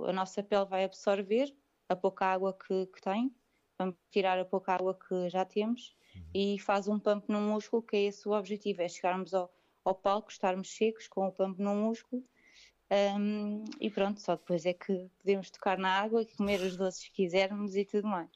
a 0.04 0.12
nossa 0.12 0.42
pele 0.42 0.66
vai 0.66 0.85
absorver 0.85 1.52
a 1.88 1.96
pouca 1.96 2.26
água 2.26 2.56
que, 2.56 2.87
que 2.87 3.00
tem, 3.00 3.35
vamos 3.78 3.96
tirar 4.11 4.38
a 4.38 4.44
pouca 4.44 4.74
água 4.74 4.96
que 4.96 5.28
já 5.28 5.44
temos 5.44 5.96
uhum. 6.14 6.22
e 6.35 6.58
faz 6.58 6.87
um 6.87 6.98
pump 6.98 7.28
no 7.28 7.40
músculo, 7.40 7.82
que 7.82 7.96
é 7.96 8.04
esse 8.04 8.28
o 8.28 8.32
objetivo, 8.32 8.82
é 8.82 8.88
chegarmos 8.88 9.35
ao, 9.35 9.52
ao 9.85 9.94
palco, 9.94 10.30
estarmos 10.30 10.68
secos 10.68 11.08
com 11.08 11.26
o 11.26 11.32
pump 11.32 11.58
no 11.61 11.74
músculo 11.74 12.22
um, 12.92 13.64
e 13.81 13.90
pronto, 13.90 14.20
só 14.20 14.37
depois 14.37 14.66
é 14.66 14.74
que 14.74 15.11
podemos 15.18 15.50
tocar 15.50 15.78
na 15.78 16.00
água, 16.00 16.26
comer 16.37 16.61
os 16.61 16.76
doces 16.76 17.05
que 17.05 17.12
quisermos 17.12 17.74
e 17.74 17.85
tudo 17.87 18.07
mais. 18.07 18.31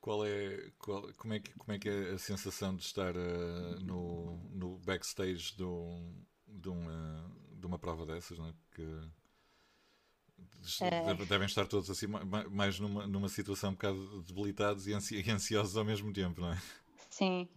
Qual 0.00 0.26
é, 0.26 0.70
qual, 0.78 1.10
como, 1.14 1.34
é 1.34 1.40
que, 1.40 1.52
como 1.54 1.72
é 1.72 1.78
que 1.78 1.88
é 1.88 2.10
a 2.12 2.18
sensação 2.18 2.76
de 2.76 2.82
estar 2.82 3.16
uh, 3.16 3.80
no, 3.80 4.36
no 4.52 4.78
backstage 4.78 5.56
de 5.56 5.64
um, 5.64 6.14
de, 6.46 6.68
um, 6.68 6.86
uh, 6.86 7.66
uma 7.66 7.78
prova 7.78 8.04
dessas, 8.04 8.38
não 8.38 8.48
é? 8.48 8.52
Que 8.74 8.82
é. 10.82 11.14
devem 11.26 11.46
estar 11.46 11.66
todos 11.66 11.90
assim 11.90 12.06
mais 12.06 12.78
numa, 12.78 13.06
numa 13.06 13.28
situação 13.28 13.70
um 13.70 13.72
bocado 13.72 14.22
debilitados 14.22 14.86
e, 14.86 14.92
ansi 14.92 15.16
e 15.26 15.30
ansiosos 15.30 15.76
ao 15.76 15.84
mesmo 15.84 16.12
tempo, 16.12 16.40
não 16.40 16.52
é? 16.52 16.62
Sim, 17.10 17.48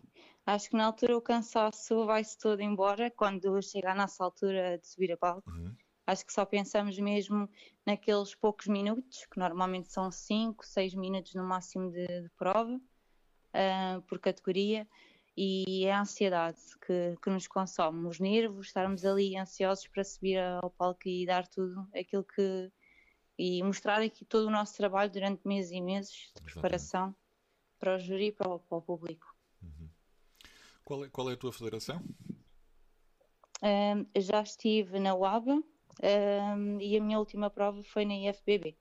acho 0.46 0.70
que 0.70 0.78
na 0.78 0.86
altura 0.86 1.18
o 1.18 1.22
cansaço 1.22 2.06
vai-se 2.06 2.38
todo 2.38 2.62
embora 2.62 3.12
quando 3.12 3.62
chega 3.62 3.92
a 3.92 3.96
nossa 3.96 4.24
altura 4.24 4.78
de 4.78 4.88
subir 4.88 5.12
a 5.12 5.18
palco. 5.18 5.50
Uhum. 5.50 5.76
Acho 6.06 6.26
que 6.26 6.34
só 6.34 6.46
pensamos 6.46 6.98
mesmo 6.98 7.50
naqueles 7.86 8.36
poucos 8.36 8.68
minutos, 8.68 9.26
que 9.32 9.40
normalmente 9.40 9.92
são 9.92 10.12
5, 10.12 10.66
6 10.66 10.96
minutos 10.96 11.36
no 11.36 11.44
máximo 11.44 11.92
de, 11.92 12.06
de 12.06 12.30
prova, 12.38 12.76
uh, 12.76 14.02
por 14.04 14.20
categoria, 14.20 14.88
e 15.38 15.86
é 15.86 15.94
a 15.94 16.02
ansiedade 16.02 16.60
que, 16.86 17.16
que 17.22 17.30
nos 17.30 17.48
consome, 17.48 18.08
os 18.08 18.20
nervos, 18.20 18.68
estarmos 18.68 19.06
ali 19.06 19.38
ansiosos 19.38 19.88
para 19.88 20.04
subir 20.04 20.38
ao 20.38 20.70
palco 20.72 21.08
e 21.08 21.26
dar 21.26 21.48
tudo 21.48 21.88
aquilo 21.96 22.24
que. 22.24 22.72
e 23.38 23.64
mostrar 23.64 24.02
aqui 24.02 24.26
todo 24.26 24.48
o 24.48 24.52
nosso 24.52 24.76
trabalho 24.76 25.12
durante 25.12 25.48
meses 25.48 25.72
e 25.72 25.82
meses 25.82 26.32
de 26.36 26.42
preparação 26.42 27.16
para 27.80 27.96
o 27.96 28.00
júri 28.00 28.28
e 28.28 28.32
para 28.32 28.50
o, 28.50 28.60
para 28.60 28.78
o 28.78 28.82
público. 28.82 29.34
Uhum. 29.64 29.90
Qual, 30.84 31.06
é, 31.06 31.10
qual 31.10 31.30
é 31.30 31.34
a 31.34 31.38
tua 31.38 31.54
federação? 31.54 32.04
Um, 33.64 34.06
já 34.20 34.42
estive 34.42 35.00
na 35.00 35.16
UABA 35.16 35.64
um, 36.00 36.80
e 36.80 36.98
a 36.98 37.02
minha 37.02 37.20
última 37.20 37.50
prova 37.50 37.84
foi 37.84 38.06
na 38.06 38.16
IFBB. 38.16 38.76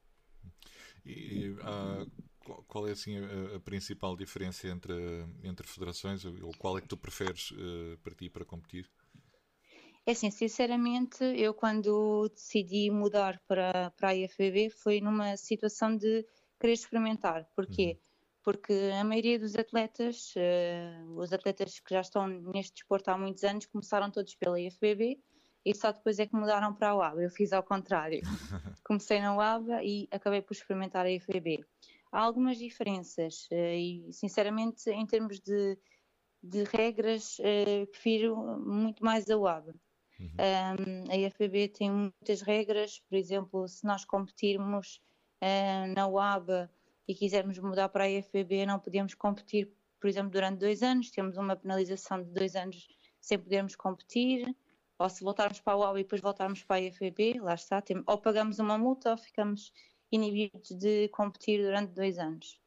E, 1.04 1.50
uh, 1.50 2.10
qual 2.66 2.86
é 2.86 2.92
assim 2.92 3.16
a, 3.18 3.56
a, 3.56 3.60
principal 3.60 4.16
diferença 4.16 4.68
entre, 4.68 4.94
entre 5.42 5.66
federações 5.66 6.24
ou 6.24 6.52
qual 6.58 6.78
é 6.78 6.80
que 6.80 6.88
tu 6.88 6.96
preferes 6.96 7.50
uh, 7.52 7.98
para 8.02 8.14
ti 8.14 8.28
para 8.28 8.44
competir? 8.44 8.88
É 10.06 10.12
assim, 10.12 10.30
sinceramente, 10.30 11.22
eu 11.22 11.52
quando 11.52 12.28
decidi 12.30 12.90
mudar 12.90 13.40
para, 13.46 13.90
para 13.90 14.08
a 14.08 14.14
IFBB 14.14 14.70
foi 14.70 15.00
numa 15.00 15.36
situação 15.36 15.96
de 15.96 16.26
querer 16.58 16.72
experimentar. 16.72 17.46
Porquê? 17.54 17.92
Uhum. 17.92 18.10
Porque 18.42 18.72
a 18.98 19.04
maioria 19.04 19.38
dos 19.38 19.54
atletas, 19.54 20.34
uh, 20.36 21.18
os 21.18 21.32
atletas 21.32 21.78
que 21.78 21.94
já 21.94 22.00
estão 22.00 22.26
neste 22.26 22.72
desporto 22.72 23.10
há 23.10 23.18
muitos 23.18 23.44
anos, 23.44 23.66
começaram 23.66 24.10
todos 24.10 24.34
pela 24.34 24.58
IFBB 24.58 25.20
e 25.64 25.74
só 25.74 25.92
depois 25.92 26.18
é 26.18 26.26
que 26.26 26.34
mudaram 26.34 26.74
para 26.74 26.90
a 26.90 26.96
UABA. 26.96 27.22
Eu 27.22 27.30
fiz 27.30 27.52
ao 27.52 27.62
contrário. 27.62 28.20
Comecei 28.84 29.20
na 29.20 29.36
UABA 29.36 29.82
e 29.84 30.08
acabei 30.10 30.42
por 30.42 30.54
experimentar 30.54 31.06
a 31.06 31.10
IFBB 31.10 31.64
há 32.12 32.20
algumas 32.20 32.58
diferenças 32.58 33.46
eh, 33.50 33.78
e, 33.78 34.12
sinceramente, 34.12 34.90
em 34.90 35.06
termos 35.06 35.40
de, 35.40 35.78
de 36.42 36.64
regras, 36.64 37.36
eh, 37.40 37.86
prefiro 37.86 38.36
muito 38.58 39.04
mais 39.04 39.28
a 39.30 39.36
UAB. 39.36 39.68
Uhum. 40.18 40.28
Um, 40.28 41.10
a 41.10 41.16
IFBB 41.16 41.68
tem 41.68 41.90
muitas 41.90 42.42
regras, 42.42 43.00
por 43.08 43.16
exemplo, 43.16 43.66
se 43.66 43.86
nós 43.86 44.04
competirmos 44.04 45.00
uh, 45.40 45.94
na 45.94 46.06
UAB 46.06 46.68
e 47.08 47.14
quisermos 47.14 47.58
mudar 47.58 47.88
para 47.88 48.04
a 48.04 48.10
IFBB, 48.10 48.66
não 48.66 48.78
podemos 48.78 49.14
competir, 49.14 49.72
por 49.98 50.08
exemplo, 50.08 50.30
durante 50.30 50.58
dois 50.58 50.82
anos, 50.82 51.10
temos 51.10 51.38
uma 51.38 51.56
penalização 51.56 52.22
de 52.22 52.30
dois 52.30 52.54
anos 52.54 52.86
sem 53.18 53.38
podermos 53.38 53.74
competir, 53.74 54.54
ou 55.00 55.08
se 55.08 55.24
voltarmos 55.24 55.60
para 55.60 55.72
a 55.72 55.76
UAB 55.78 55.98
e 55.98 56.02
depois 56.02 56.20
voltarmos 56.20 56.62
para 56.62 56.76
a 56.76 56.80
IFBB, 56.80 57.40
lá 57.40 57.54
está, 57.54 57.80
tem, 57.80 58.02
ou 58.06 58.18
pagamos 58.18 58.58
uma 58.58 58.76
multa 58.76 59.12
ou 59.12 59.16
ficamos 59.16 59.72
inibidos 60.12 60.70
de 60.72 61.08
competir 61.08 61.62
durante 61.62 61.94
dois 61.94 62.18
anos. 62.18 62.60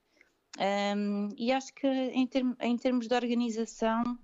Um, 0.57 1.29
e 1.37 1.51
acho 1.51 1.71
que 1.75 1.87
em, 1.87 2.25
term 2.25 2.53
em, 2.59 2.75
termos 2.75 3.07
de 3.07 3.13
organização 3.13 4.17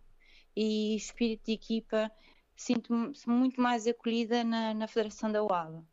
e 0.55 0.95
espírito 0.95 1.45
de 1.45 1.51
equipa, 1.53 2.11
sinto-me 2.55 3.13
muito 3.27 3.61
mais 3.61 3.85
acolhida 3.85 4.43
na, 4.43 4.73
na 4.73 4.87
Federação 4.87 5.31
da 5.31 5.43
UABA. 5.43 5.85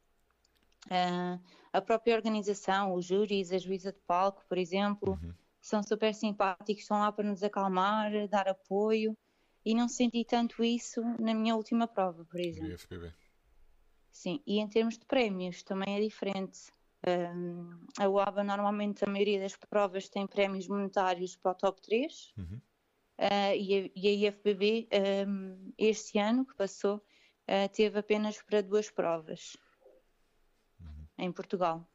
Uh, 0.87 1.38
a 1.70 1.83
própria 1.83 2.16
organização, 2.16 2.94
os 2.94 3.05
júris, 3.05 3.52
a 3.52 3.59
juíza 3.59 3.92
de 3.92 4.00
palco, 4.07 4.42
por 4.48 4.57
exemplo, 4.57 5.18
uhum. 5.22 5.35
são 5.61 5.83
super 5.83 6.14
simpáticos, 6.14 6.85
estão 6.85 6.98
lá 6.98 7.12
para 7.12 7.29
nos 7.29 7.42
acalmar, 7.42 8.26
dar 8.29 8.48
apoio, 8.48 9.14
e 9.66 9.74
não 9.74 9.88
senti 9.88 10.24
tanto 10.24 10.62
isso 10.62 11.02
na 11.18 11.35
minha 11.35 11.57
última 11.57 11.88
prova, 11.88 12.24
por 12.24 12.38
exemplo. 12.38 12.68
Sim, 14.12 14.40
e 14.46 14.61
em 14.61 14.68
termos 14.68 14.96
de 14.96 15.05
prémios 15.05 15.62
também 15.64 15.96
é 15.96 16.00
diferente 16.00 16.70
a 17.98 18.09
UABA 18.09 18.42
normalmente 18.42 19.05
a 19.05 19.09
maioria 19.09 19.40
das 19.40 19.55
provas 19.57 20.09
tem 20.09 20.26
prémios 20.26 20.66
monetários 20.66 21.37
para 21.37 21.52
o 21.52 21.55
top 21.55 21.81
3 21.83 22.33
uhum. 22.37 22.61
uh, 23.18 23.55
e, 23.57 23.74
a, 23.74 23.90
e, 23.94 24.24
a, 24.24 24.29
IFBB 24.29 24.88
um, 25.29 25.72
este 25.79 26.18
ano 26.18 26.44
que 26.44 26.55
passou 26.57 26.96
uh, 26.96 27.68
teve 27.72 27.98
apenas 27.98 28.42
para 28.42 28.62
duas 28.62 28.90
provas 28.90 29.57
uhum. 30.81 31.07
em 31.18 31.33
Portugal. 31.33 31.88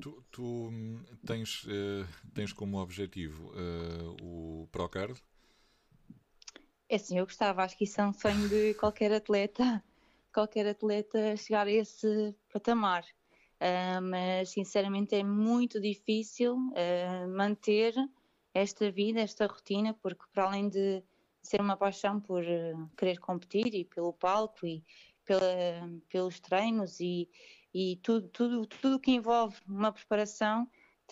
Tu, 0.00 0.24
tu 0.30 0.68
hum, 0.68 1.02
tens, 1.26 1.64
uh, 1.64 2.06
tens 2.32 2.52
como 2.52 2.78
objetivo 2.78 3.52
o 4.22 4.68
Procard? 4.70 5.20
É 6.88 6.96
assim, 6.96 7.18
eu 7.18 7.26
gostava, 7.26 7.62
acho 7.62 7.76
que 7.76 7.84
isso 7.84 8.00
é 8.00 8.06
um 8.06 8.12
sonho 8.12 8.48
de 8.48 8.74
qualquer 8.74 9.12
atleta, 9.12 9.84
qualquer 10.32 10.66
atleta 10.66 11.36
chegar 11.36 11.66
a 11.66 11.70
esse 11.70 12.34
patamar 12.52 13.04
uh, 13.58 14.02
mas 14.02 14.50
sinceramente 14.50 15.14
é 15.14 15.22
muito 15.22 15.80
difícil 15.80 16.54
uh, 16.56 17.28
manter 17.28 17.94
esta 18.54 18.90
vida, 18.90 19.20
esta 19.20 19.46
rotina, 19.46 19.94
porque 19.94 20.24
para 20.32 20.44
além 20.44 20.68
de 20.68 21.02
ser 21.42 21.60
uma 21.60 21.76
paixão 21.76 22.20
por 22.20 22.42
uh, 22.42 22.90
querer 22.96 23.18
competir 23.18 23.74
e 23.74 23.84
pelo 23.84 24.12
palco 24.12 24.66
e 24.66 24.84
pela, 25.24 25.42
pelos 26.08 26.40
treinos 26.40 27.00
e, 27.00 27.28
e 27.72 27.96
tudo, 28.02 28.28
tudo, 28.28 28.66
tudo 28.66 29.00
que 29.00 29.12
envolve 29.12 29.56
uma 29.66 29.92
preparação 29.92 30.68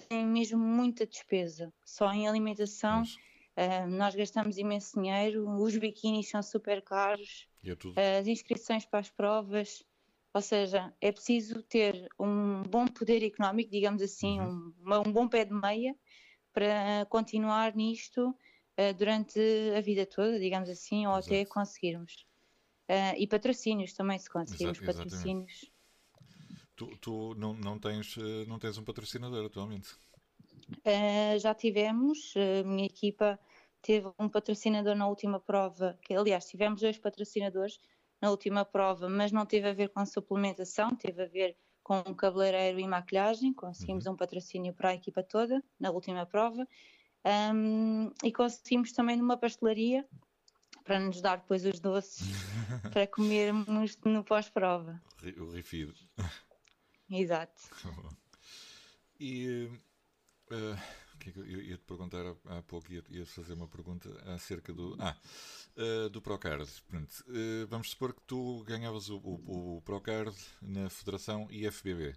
tem 0.08 0.26
mesmo 0.26 0.58
muita 0.58 1.06
despesa. 1.06 1.72
Só 1.84 2.12
em 2.12 2.28
alimentação 2.28 3.02
uh, 3.56 3.86
nós 3.88 4.14
gastamos 4.14 4.58
imenso 4.58 5.00
dinheiro, 5.00 5.48
os 5.48 5.76
biquínis 5.76 6.28
são 6.28 6.42
super 6.42 6.82
caros, 6.82 7.48
é 7.96 8.18
as 8.18 8.26
inscrições 8.26 8.84
para 8.84 9.00
as 9.00 9.10
provas 9.10 9.84
ou 10.36 10.42
seja, 10.42 10.94
é 11.00 11.10
preciso 11.10 11.62
ter 11.62 12.10
um 12.20 12.62
bom 12.64 12.86
poder 12.86 13.24
económico, 13.24 13.70
digamos 13.70 14.02
assim, 14.02 14.38
uhum. 14.38 14.74
um, 14.84 15.08
um, 15.08 15.10
bom 15.10 15.26
pé 15.26 15.46
de 15.46 15.54
meia 15.54 15.96
para 16.52 17.06
continuar 17.08 17.74
nisto 17.74 18.28
uh, 18.28 18.94
durante 18.98 19.40
a 19.74 19.80
vida 19.80 20.04
toda, 20.04 20.38
digamos 20.38 20.68
assim, 20.68 21.06
ou 21.06 21.14
Exato. 21.14 21.28
até 21.28 21.46
conseguirmos. 21.46 22.26
Uh, 22.86 23.16
e 23.16 23.26
patrocínios 23.26 23.94
também, 23.94 24.18
se 24.18 24.28
conseguirmos 24.28 24.78
Exato, 24.78 24.98
patrocínios. 24.98 25.70
Tu, 26.76 26.86
tu, 26.98 27.34
não, 27.36 27.54
não, 27.54 27.78
tens, 27.78 28.18
eh, 28.18 28.44
não 28.46 28.58
tens 28.58 28.76
um 28.76 28.84
patrocinador 28.84 29.46
atualmente? 29.46 29.96
Uh, 30.70 31.38
já 31.38 31.54
tivemos, 31.54 32.34
a 32.36 32.66
minha 32.66 32.86
equipa 32.86 33.38
teve 33.82 34.08
um 34.18 34.28
patrocinador 34.28 34.94
na 34.96 35.06
última 35.06 35.38
prova, 35.38 35.98
que 36.02 36.14
aliás 36.14 36.46
tivemos 36.46 36.80
dois 36.80 36.98
patrocinadores, 36.98 37.78
na 38.20 38.30
última 38.30 38.64
prova, 38.64 39.08
mas 39.08 39.30
não 39.30 39.46
teve 39.46 39.68
a 39.68 39.72
ver 39.72 39.90
com 39.90 40.04
suplementação, 40.04 40.94
teve 40.96 41.22
a 41.22 41.26
ver 41.26 41.56
com 41.82 42.02
cabeleireiro 42.14 42.80
e 42.80 42.86
maquilhagem. 42.88 43.52
Conseguimos 43.52 44.06
uhum. 44.06 44.14
um 44.14 44.16
patrocínio 44.16 44.74
para 44.74 44.90
a 44.90 44.94
equipa 44.94 45.22
toda 45.22 45.62
na 45.78 45.90
última 45.90 46.26
prova. 46.26 46.66
Um, 47.24 48.10
e 48.24 48.32
conseguimos 48.32 48.92
também 48.92 49.16
numa 49.16 49.36
pastelaria 49.36 50.04
para 50.84 51.00
nos 51.00 51.20
dar 51.20 51.38
depois 51.38 51.64
os 51.64 51.80
doces 51.80 52.26
para 52.92 53.06
comermos 53.06 53.96
no 54.04 54.24
pós-prova. 54.24 55.00
O 55.38 55.50
refido. 55.50 55.94
Exato. 57.10 57.62
e 59.20 59.70
uh, 60.50 61.16
que 61.18 61.30
é 61.30 61.32
que 61.32 61.38
eu 61.38 61.62
ia 61.62 61.76
te 61.76 61.84
perguntar 61.84 62.24
há, 62.24 62.58
há 62.58 62.62
pouco, 62.62 62.92
ia, 62.92 63.02
ia 63.10 63.26
fazer 63.26 63.54
uma 63.54 63.68
pergunta 63.68 64.08
acerca 64.32 64.72
do. 64.72 64.96
Ah, 64.98 65.16
uh, 65.76 66.08
do 66.08 66.22
Procard. 66.22 66.70
Pronto, 66.88 67.10
uh, 67.28 67.66
vamos 67.68 67.90
supor 67.90 68.14
que 68.14 68.22
tu 68.26 68.62
ganhavas 68.64 69.08
o, 69.08 69.18
o, 69.18 69.76
o, 69.76 69.82
Procard 69.82 70.36
na 70.62 70.88
Federação 70.88 71.48
IFBB. 71.50 72.14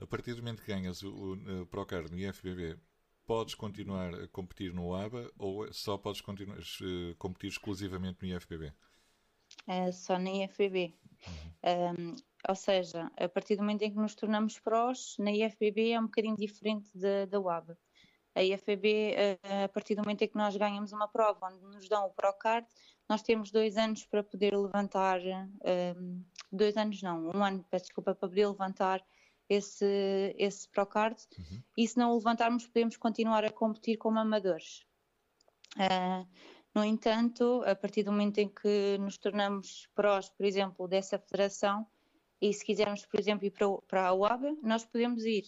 A 0.00 0.06
partir 0.06 0.34
do 0.34 0.42
momento 0.42 0.62
que 0.62 0.72
ganhas 0.72 1.02
o, 1.02 1.34
o, 1.34 1.66
Procard 1.66 2.10
no 2.10 2.18
IFBB, 2.18 2.76
podes 3.24 3.54
continuar 3.54 4.14
a 4.14 4.28
competir 4.28 4.74
no 4.74 4.94
ABA 4.94 5.30
ou 5.38 5.72
só 5.72 5.96
podes 5.96 6.20
continuar, 6.20 6.58
competir 7.18 7.50
exclusivamente 7.50 8.18
no 8.20 8.36
IFBB? 8.36 8.72
É 9.66 9.92
só 9.92 10.18
no 10.18 10.28
IFBB. 10.28 10.94
Uhum. 11.26 12.14
Um, 12.14 12.16
ou 12.48 12.54
seja, 12.54 13.10
a 13.16 13.28
partir 13.28 13.56
do 13.56 13.62
momento 13.62 13.82
em 13.82 13.90
que 13.90 13.98
nos 13.98 14.14
tornamos 14.14 14.58
prós, 14.58 15.16
na 15.18 15.30
IFBB 15.30 15.90
é 15.90 16.00
um 16.00 16.04
bocadinho 16.04 16.36
diferente 16.36 16.90
da, 16.96 17.26
da 17.26 17.40
UABA. 17.40 17.78
A 18.34 18.42
IFBB, 18.42 19.14
eh, 19.14 19.64
a 19.64 19.68
partir 19.68 19.94
do 19.94 20.02
momento 20.02 20.22
em 20.22 20.28
que 20.28 20.36
nós 20.36 20.56
ganhamos 20.56 20.92
uma 20.92 21.06
prova 21.06 21.48
onde 21.48 21.62
nos 21.62 21.88
dão 21.88 22.06
o 22.06 22.10
Procard, 22.10 22.66
nós 23.08 23.22
temos 23.22 23.50
dois 23.50 23.76
anos 23.76 24.06
para 24.06 24.22
poder 24.22 24.56
levantar, 24.56 25.20
um, 25.20 26.24
dois 26.50 26.76
anos 26.76 27.02
não, 27.02 27.28
um 27.28 27.44
ano, 27.44 27.64
peço 27.70 27.86
desculpa, 27.86 28.14
para 28.14 28.28
poder 28.28 28.46
levantar 28.46 29.04
esse, 29.48 30.34
esse 30.38 30.66
Procard 30.68 31.16
uhum. 31.38 31.62
e 31.76 31.86
se 31.86 31.98
não 31.98 32.12
o 32.12 32.16
levantarmos 32.16 32.66
podemos 32.66 32.96
continuar 32.96 33.44
a 33.44 33.52
competir 33.52 33.98
como 33.98 34.18
amadores. 34.18 34.84
Uh, 35.76 36.26
No 36.74 36.82
entanto, 36.84 37.62
a 37.66 37.74
partir 37.74 38.02
do 38.02 38.12
momento 38.12 38.38
em 38.38 38.48
que 38.48 38.96
nos 38.98 39.18
tornamos 39.18 39.88
prós, 39.94 40.30
por 40.30 40.46
exemplo, 40.46 40.88
dessa 40.88 41.18
federação, 41.18 41.86
e 42.42 42.52
se 42.52 42.64
quisermos, 42.64 43.06
por 43.06 43.20
exemplo, 43.20 43.46
ir 43.46 43.52
para, 43.52 43.68
para 43.86 44.08
a 44.08 44.12
UABA, 44.12 44.56
nós 44.62 44.84
podemos 44.84 45.24
ir, 45.24 45.44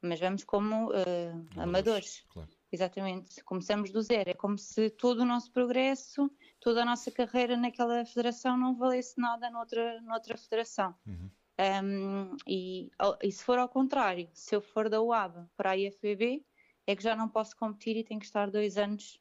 mas 0.00 0.20
vamos 0.20 0.44
como 0.44 0.90
uh, 0.90 1.46
amadores. 1.56 2.24
Claro. 2.28 2.48
Exatamente, 2.72 3.42
começamos 3.42 3.90
do 3.90 4.00
zero. 4.00 4.30
É 4.30 4.34
como 4.34 4.56
se 4.56 4.90
todo 4.90 5.20
o 5.20 5.24
nosso 5.24 5.50
progresso, 5.50 6.30
toda 6.60 6.82
a 6.82 6.84
nossa 6.84 7.10
carreira 7.10 7.56
naquela 7.56 8.04
federação 8.04 8.56
não 8.56 8.76
valesse 8.76 9.20
nada 9.20 9.50
noutra, 9.50 10.00
noutra 10.02 10.36
federação. 10.36 10.94
Uhum. 11.04 11.28
Um, 11.60 12.36
e, 12.46 12.92
e, 13.22 13.32
se 13.32 13.44
for 13.44 13.58
ao 13.58 13.68
contrário, 13.68 14.30
se 14.32 14.54
eu 14.54 14.62
for 14.62 14.88
da 14.88 15.02
UABA 15.02 15.50
para 15.56 15.72
a 15.72 15.76
IFBB, 15.76 16.46
é 16.86 16.94
que 16.94 17.02
já 17.02 17.16
não 17.16 17.28
posso 17.28 17.56
competir 17.56 17.96
e 17.96 18.04
tenho 18.04 18.20
que 18.20 18.26
estar 18.26 18.50
dois 18.50 18.78
anos 18.78 19.20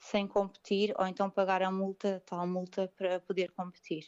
sem 0.00 0.26
competir 0.26 0.94
ou 0.98 1.06
então 1.06 1.30
pagar 1.30 1.62
a 1.62 1.70
multa, 1.70 2.22
tal 2.26 2.46
multa, 2.46 2.90
para 2.96 3.20
poder 3.20 3.52
competir. 3.52 4.06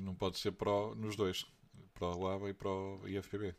Não 0.00 0.14
pode 0.14 0.38
ser 0.38 0.52
pro 0.52 0.94
nos 0.94 1.16
dois, 1.16 1.46
para 1.94 2.08
o 2.08 2.20
UABA 2.20 2.50
e 2.50 2.54
para 2.54 2.68
o 2.68 3.08
IFBB. 3.08 3.54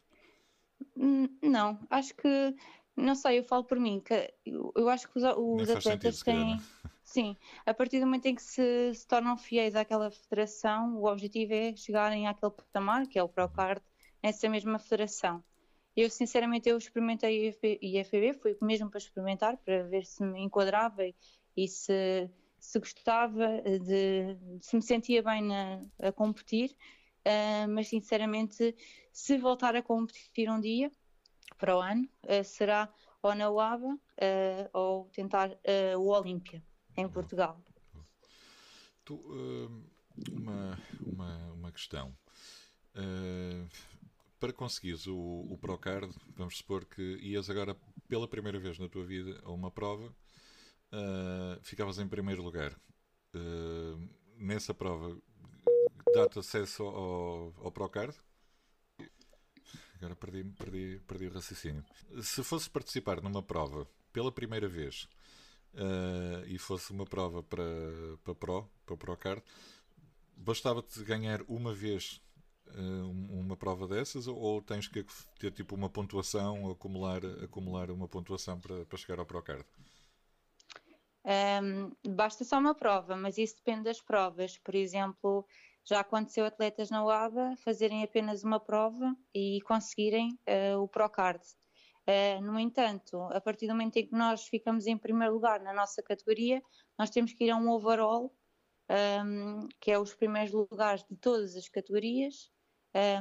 Hum, 0.98 1.28
não, 1.41 1.80
acho 1.89 2.13
que 2.15 2.56
não 2.96 3.15
sei, 3.15 3.39
eu 3.39 3.43
falo 3.43 3.63
por 3.63 3.80
mim, 3.80 4.00
que 4.00 4.34
eu, 4.46 4.88
acho 4.89 5.10
que 5.10 5.17
os, 5.17 5.24
os 5.24 5.69
atletas 5.69 6.17
sentido, 6.17 6.26
têm. 6.26 6.58
Sim, 7.04 7.36
a 7.65 7.74
partir 7.74 8.00
do 8.00 8.06
momento 8.06 8.28
em 8.28 8.36
que 8.36 8.41
se, 8.41 8.93
se, 8.93 9.06
tornam 9.06 9.36
fiéis 9.36 9.76
àquela 9.76 10.10
federação, 10.10 10.96
o 10.96 11.06
objetivo 11.06 11.54
é 11.54 11.76
chegarem 11.76 12.28
àquele 12.28 12.52
patamar, 12.52 13.08
que 13.08 13.19
é 13.19 13.24
o 13.24 13.28
Procard, 13.28 13.82
nessa 14.22 14.48
mesma 14.48 14.80
federação. 14.80 15.43
Eu, 15.96 16.10
sinceramente, 16.10 16.69
eu 16.69 16.78
experimentei 16.78 17.50
a 17.50 17.78
IFB, 17.82 18.34
fui 18.34 18.58
mesmo 18.62 18.89
para 18.89 19.00
experimentar, 19.00 19.58
para 19.58 19.84
ver 19.84 20.06
se 20.06 20.24
me 20.24 20.41
enquadrava 20.41 21.04
e 21.58 21.67
se, 21.67 22.30
se 22.63 22.80
gostava, 22.80 23.62
de, 23.62 24.38
se 24.62 24.78
me 24.78 24.82
sentia 24.82 25.21
bem 25.21 25.43
na, 25.43 25.82
a 25.99 26.13
competir, 26.13 26.71
uh, 27.28 27.69
mas, 27.69 27.89
sinceramente, 27.89 28.73
se 29.12 29.38
voltar 29.38 29.76
a 29.76 29.82
competir 29.82 30.49
um 30.49 30.62
dia, 30.62 30.89
para 31.58 31.78
o 31.78 31.82
ano, 31.82 32.08
uh, 32.23 32.43
será 32.43 32.91
ou 33.21 33.36
na 33.36 33.49
UABA 33.49 33.99
ou 34.73 35.10
tentar 35.13 35.49
o 35.97 36.10
Olímpia, 36.10 36.62
em 36.97 37.08
Portugal. 37.08 37.58
Tu, 39.06 39.15
uma, 40.30 40.78
uma, 40.99 41.54
uma 41.54 41.71
questão 41.71 42.13
para 44.41 44.52
conseguires 44.52 45.08
o, 45.08 45.47
o 45.49 45.58
Procard, 45.58 46.13
vamos 46.36 46.58
supor 46.58 46.84
que 46.84 47.02
ias 47.21 47.49
agora 47.49 47.78
pela 48.10 48.28
primeira 48.28 48.60
vez 48.60 48.78
na 48.78 48.89
tua 48.89 49.06
vida 49.06 49.39
a 49.45 49.52
uma 49.54 49.71
prova, 49.71 50.13
uh, 50.93 51.60
ficavas 51.63 51.97
em 51.99 52.08
primeiro 52.08 52.43
lugar. 52.43 52.73
Uh, 53.34 54.10
nessa 54.38 54.73
prova, 54.73 55.17
dá-te 56.13 56.39
acesso 56.39 56.84
ao, 56.84 57.53
ao 57.63 57.71
Procard? 57.71 58.15
Agora 59.95 60.15
perdi, 60.15 60.43
perdi, 60.43 61.01
perdi 61.08 61.27
o 61.27 61.34
raciocínio. 61.34 61.84
Se 62.21 62.43
fosse 62.43 62.69
participar 62.69 63.21
numa 63.21 63.41
prova 63.41 63.88
pela 64.12 64.32
primeira 64.32 64.67
vez 64.67 65.08
uh, 65.73 66.45
e 66.45 66.58
fosse 66.60 66.91
uma 66.91 67.06
prova 67.06 67.41
para, 67.41 67.63
para 68.23 68.36
Pro, 68.36 68.69
para 68.86 68.97
Procard, 68.97 69.43
bastava-te 70.36 71.03
ganhar 71.03 71.41
uma 71.47 71.73
vez 71.73 72.21
uma 73.39 73.56
prova 73.56 73.88
dessas 73.88 74.25
ou 74.25 74.60
tens 74.60 74.88
que 74.88 75.06
ter 75.38 75.51
tipo 75.51 75.75
uma 75.75 75.89
pontuação, 75.89 76.71
acumular, 76.71 77.23
acumular 77.43 77.91
uma 77.91 78.08
pontuação 78.08 78.60
para, 78.60 78.84
para 78.86 78.97
chegar 78.97 79.19
ao 79.19 79.25
Procard? 79.27 79.63
Um, 81.25 81.91
basta 82.15 82.43
só 82.43 82.57
uma 82.59 82.75
prova, 82.75 83.15
mas 83.15 83.38
isso 83.38 83.55
depende 83.55 83.83
das 83.83 84.01
provas. 84.01 84.57
Por 84.57 84.75
exemplo, 84.75 85.45
já 85.86 85.99
aconteceu 85.99 86.45
atletas 86.45 86.89
na 86.89 87.03
UABA 87.03 87.55
fazerem 87.57 88.03
apenas 88.03 88.43
uma 88.43 88.59
prova 88.59 89.15
e 89.33 89.59
conseguirem 89.62 90.38
uh, 90.47 90.79
o 90.81 90.88
Procard. 90.88 91.43
Uh, 92.07 92.41
no 92.41 92.59
entanto, 92.59 93.21
a 93.31 93.39
partir 93.39 93.67
do 93.67 93.73
momento 93.73 93.97
em 93.97 94.05
que 94.05 94.13
nós 94.13 94.45
ficamos 94.47 94.88
em 94.88 94.97
primeiro 94.97 95.33
lugar 95.33 95.62
na 95.62 95.73
nossa 95.73 96.03
categoria, 96.03 96.62
nós 96.97 97.09
temos 97.09 97.33
que 97.33 97.45
ir 97.45 97.51
a 97.51 97.55
um 97.55 97.69
overall, 97.69 98.33
um, 99.25 99.67
que 99.79 99.91
é 99.91 99.97
os 99.97 100.13
primeiros 100.13 100.51
lugares 100.51 101.05
de 101.09 101.15
todas 101.15 101.55
as 101.55 101.69
categorias, 101.69 102.51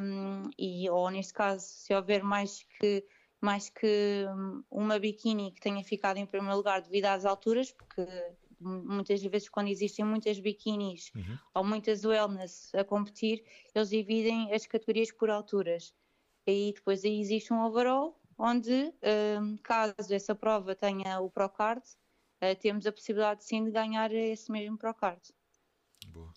um, 0.00 0.50
e, 0.58 0.90
ou 0.90 1.08
neste 1.10 1.32
caso, 1.32 1.64
se 1.64 1.94
houver 1.94 2.22
mais 2.22 2.64
que, 2.80 3.04
mais 3.42 3.68
que 3.68 4.24
uma 4.70 4.98
biquíni 4.98 5.50
que 5.50 5.60
tenha 5.60 5.82
ficado 5.82 6.16
em 6.16 6.24
primeiro 6.24 6.56
lugar 6.56 6.80
devido 6.80 7.06
às 7.06 7.24
alturas, 7.24 7.72
porque 7.72 8.06
muitas 8.60 9.20
vezes 9.20 9.48
quando 9.48 9.68
existem 9.68 10.04
muitas 10.04 10.38
biquinis 10.38 11.10
uhum. 11.14 11.38
ou 11.54 11.64
muitas 11.64 12.04
wellness 12.04 12.72
a 12.74 12.84
competir, 12.84 13.44
eles 13.74 13.90
dividem 13.90 14.52
as 14.54 14.64
categorias 14.64 15.10
por 15.10 15.28
alturas. 15.28 15.92
E 16.46 16.72
depois 16.72 17.04
aí 17.04 17.20
existe 17.20 17.52
um 17.52 17.64
overall, 17.64 18.20
onde 18.38 18.92
um, 19.40 19.56
caso 19.58 19.94
essa 20.12 20.34
prova 20.34 20.74
tenha 20.74 21.20
o 21.20 21.28
Procard, 21.28 21.82
uh, 22.42 22.56
temos 22.60 22.86
a 22.86 22.92
possibilidade 22.92 23.44
sim 23.44 23.64
de 23.64 23.70
ganhar 23.70 24.12
esse 24.12 24.50
mesmo 24.50 24.78
Procard. 24.78 25.20
Boa. 26.08 26.32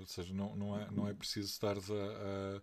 ou 0.00 0.06
seja, 0.06 0.32
não, 0.34 0.56
não, 0.56 0.78
é, 0.78 0.90
não 0.90 1.08
é 1.08 1.14
preciso 1.14 1.48
estar 1.48 1.76
a, 1.76 1.80
a, 1.80 2.62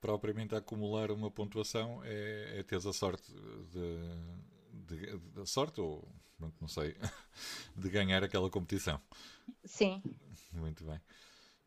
propriamente 0.00 0.54
a 0.54 0.58
acumular 0.58 1.10
uma 1.10 1.30
pontuação, 1.30 2.02
é, 2.04 2.58
é 2.58 2.62
teres 2.62 2.86
a 2.86 2.92
sorte 2.92 3.32
de, 3.32 4.96
de, 4.96 5.18
de, 5.18 5.46
sorte 5.46 5.80
ou 5.80 6.08
não 6.38 6.68
sei 6.68 6.96
de 7.76 7.90
ganhar 7.90 8.22
aquela 8.22 8.50
competição. 8.50 9.00
Sim. 9.64 10.02
Muito 10.52 10.84
bem. 10.84 11.00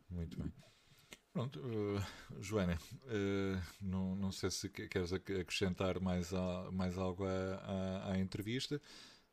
Muito 0.09 0.37
bem. 0.37 0.51
Pronto, 1.33 1.59
uh, 1.59 2.41
Joana, 2.41 2.77
uh, 3.05 3.61
não, 3.81 4.15
não 4.15 4.31
sei 4.33 4.51
se 4.51 4.67
queres 4.69 5.13
acrescentar 5.13 5.97
mais, 6.01 6.33
a, 6.33 6.69
mais 6.71 6.97
algo 6.97 7.23
à, 7.25 7.29
à, 7.29 8.11
à 8.11 8.19
entrevista. 8.19 8.81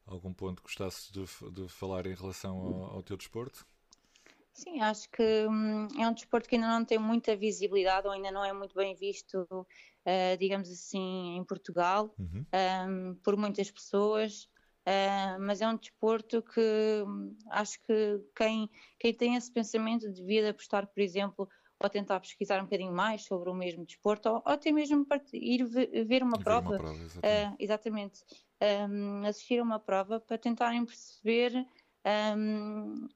Algum 0.07 0.33
ponto 0.33 0.63
que 0.63 0.69
gostasses 0.69 1.11
de, 1.11 1.25
de 1.51 1.69
falar 1.69 2.07
em 2.07 2.15
relação 2.15 2.57
ao, 2.57 2.85
ao 2.97 3.03
teu 3.03 3.17
desporto? 3.17 3.67
Sim, 4.59 4.81
acho 4.81 5.09
que 5.11 5.23
hum, 5.49 5.87
é 5.97 6.09
um 6.09 6.13
desporto 6.13 6.49
que 6.49 6.57
ainda 6.57 6.67
não 6.67 6.85
tem 6.85 6.99
muita 6.99 7.37
visibilidade 7.37 8.09
ou 8.09 8.13
ainda 8.13 8.33
não 8.33 8.45
é 8.45 8.53
muito 8.53 8.75
bem 8.75 8.93
visto, 8.93 9.47
uh, 9.53 10.37
digamos 10.37 10.69
assim, 10.69 11.37
em 11.37 11.45
Portugal, 11.45 12.13
uhum. 12.19 12.45
um, 12.53 13.15
por 13.23 13.37
muitas 13.37 13.71
pessoas. 13.71 14.49
Uh, 14.85 15.39
mas 15.39 15.61
é 15.61 15.69
um 15.69 15.77
desporto 15.77 16.43
que 16.43 17.05
hum, 17.07 17.37
acho 17.51 17.81
que 17.83 18.21
quem, 18.35 18.69
quem 18.99 19.15
tem 19.15 19.37
esse 19.37 19.53
pensamento 19.53 20.11
devia 20.11 20.51
apostar, 20.51 20.89
por 20.89 21.01
exemplo, 21.01 21.49
ou 21.79 21.89
tentar 21.89 22.19
pesquisar 22.19 22.59
um 22.61 22.65
bocadinho 22.65 22.93
mais 22.93 23.23
sobre 23.23 23.51
o 23.51 23.55
mesmo 23.55 23.87
desporto, 23.87 24.29
ou, 24.29 24.35
ou 24.45 24.53
até 24.53 24.73
mesmo 24.73 25.07
ir 25.35 25.65
ver 25.67 26.25
uma 26.25 26.39
ver 26.39 26.43
prova. 26.43 26.71
Uma 26.71 26.79
prova 26.79 27.05
exatamente. 27.05 27.53
Uh, 27.53 27.57
exatamente. 27.61 28.25
Um, 28.91 29.25
assistir 29.25 29.61
a 29.61 29.63
uma 29.63 29.79
prova 29.79 30.19
para 30.19 30.37
tentarem 30.37 30.85
perceber 30.85 31.65
um, 32.37 33.09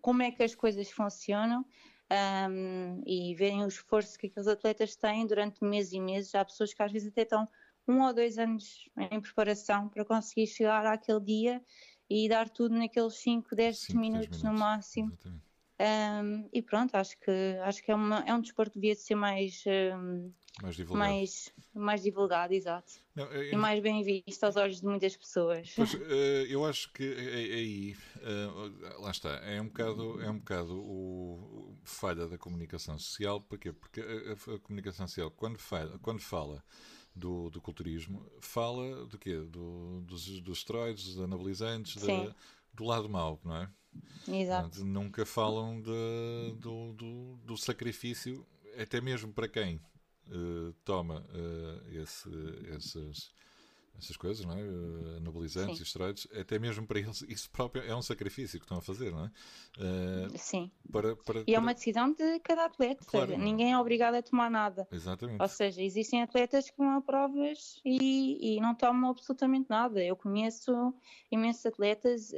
como 0.00 0.22
é 0.22 0.30
que 0.30 0.42
as 0.42 0.54
coisas 0.54 0.90
funcionam 0.90 1.64
um, 2.10 3.02
e 3.06 3.34
verem 3.34 3.64
o 3.64 3.68
esforço 3.68 4.18
que 4.18 4.26
aqueles 4.26 4.48
atletas 4.48 4.96
têm 4.96 5.26
durante 5.26 5.62
meses 5.64 5.92
e 5.92 6.00
meses. 6.00 6.34
Há 6.34 6.44
pessoas 6.44 6.72
que 6.72 6.82
às 6.82 6.92
vezes 6.92 7.08
até 7.08 7.22
estão 7.22 7.46
um 7.86 8.02
ou 8.02 8.12
dois 8.12 8.38
anos 8.38 8.88
em 9.10 9.20
preparação 9.20 9.88
para 9.88 10.04
conseguir 10.04 10.46
chegar 10.46 10.84
àquele 10.86 11.20
dia 11.20 11.62
e 12.08 12.28
dar 12.28 12.48
tudo 12.48 12.74
naqueles 12.74 13.14
5, 13.14 13.54
10 13.54 13.88
minutos, 13.90 14.42
no 14.42 14.52
máximo. 14.52 15.12
Um, 15.80 16.48
e 16.52 16.60
pronto, 16.60 16.96
acho 16.96 17.16
que, 17.20 17.30
acho 17.62 17.82
que 17.82 17.90
é, 17.90 17.94
uma, 17.94 18.24
é 18.26 18.34
um 18.34 18.40
desporto 18.40 18.72
que 18.72 18.80
devia 18.80 18.96
ser 18.96 19.14
mais, 19.14 19.62
um, 19.66 20.32
mais 20.62 20.74
divulgado. 20.74 21.10
Mais, 21.10 21.52
mais 21.74 22.02
divulgado, 22.02 22.52
exato. 22.52 22.92
Não, 23.14 23.24
é, 23.32 23.52
e 23.52 23.56
mais 23.56 23.80
bem 23.80 24.02
visto 24.02 24.42
aos 24.44 24.56
olhos 24.56 24.80
de 24.80 24.86
muitas 24.86 25.16
pessoas. 25.16 25.72
Pois, 25.74 25.94
uh, 25.94 25.98
eu 26.48 26.64
acho 26.64 26.92
que 26.92 27.04
aí, 27.04 27.96
uh, 28.16 29.00
lá 29.02 29.10
está, 29.10 29.30
é 29.44 29.60
um 29.60 29.66
bocado, 29.66 30.20
é 30.20 30.30
um 30.30 30.38
bocado 30.38 30.74
o, 30.74 31.74
o 31.74 31.78
falha 31.84 32.26
da 32.26 32.36
comunicação 32.36 32.98
social, 32.98 33.40
porquê? 33.40 33.72
Porque 33.72 34.00
a, 34.00 34.54
a, 34.54 34.58
comunicação 34.58 35.06
social, 35.06 35.30
quando 35.30 35.58
fala, 35.58 35.98
quando 36.00 36.20
fala 36.20 36.64
do, 37.14 37.50
do 37.50 37.60
culturismo, 37.60 38.24
fala 38.40 39.06
do 39.06 39.18
quê? 39.18 39.36
Do, 39.36 40.00
dos, 40.00 40.40
dos 40.40 40.58
esteroides, 40.58 41.04
dos 41.04 41.20
anabolizantes, 41.20 42.02
da, 42.02 42.34
do 42.74 42.84
lado 42.84 43.08
mau, 43.08 43.40
não 43.44 43.56
é? 43.56 43.70
Exato. 44.28 44.84
Nunca 44.84 45.24
falam 45.24 45.80
de, 45.80 46.56
do, 46.58 46.92
do, 46.92 47.36
do 47.44 47.56
sacrifício, 47.56 48.46
até 48.76 49.00
mesmo 49.00 49.32
para 49.32 49.48
quem 49.48 49.80
uh, 50.30 50.72
toma 50.84 51.20
uh, 51.20 51.96
esse, 51.96 52.28
esses, 52.76 53.30
essas 53.98 54.16
coisas, 54.16 54.44
não 54.44 54.54
é? 54.54 55.16
Anabolizantes 55.16 55.76
Sim. 55.76 55.82
e 55.82 55.86
esteroides, 55.86 56.28
até 56.38 56.58
mesmo 56.58 56.86
para 56.86 57.00
eles, 57.00 57.22
isso 57.28 57.50
próprio 57.50 57.82
é 57.82 57.94
um 57.94 58.02
sacrifício 58.02 58.58
que 58.58 58.64
estão 58.64 58.78
a 58.78 58.82
fazer, 58.82 59.10
não 59.10 59.24
é? 59.24 59.30
Sim. 60.36 60.70
Para, 60.90 61.16
para, 61.16 61.44
e 61.46 61.54
é 61.54 61.58
uma 61.58 61.74
decisão 61.74 62.12
de 62.12 62.38
cada 62.40 62.66
atleta, 62.66 63.04
claro, 63.04 63.32
seja, 63.32 63.42
ninguém 63.42 63.72
é 63.72 63.78
obrigado 63.78 64.14
a 64.14 64.22
tomar 64.22 64.50
nada. 64.50 64.86
Exatamente. 64.90 65.40
Ou 65.40 65.48
seja, 65.48 65.82
existem 65.82 66.22
atletas 66.22 66.70
que 66.70 66.76
vão 66.76 66.96
a 66.96 67.00
provas 67.00 67.80
e, 67.84 68.56
e 68.56 68.60
não 68.60 68.74
tomam 68.74 69.10
absolutamente 69.10 69.68
nada. 69.68 70.02
Eu 70.02 70.16
conheço 70.16 70.94
imensos 71.30 71.66
atletas 71.66 72.32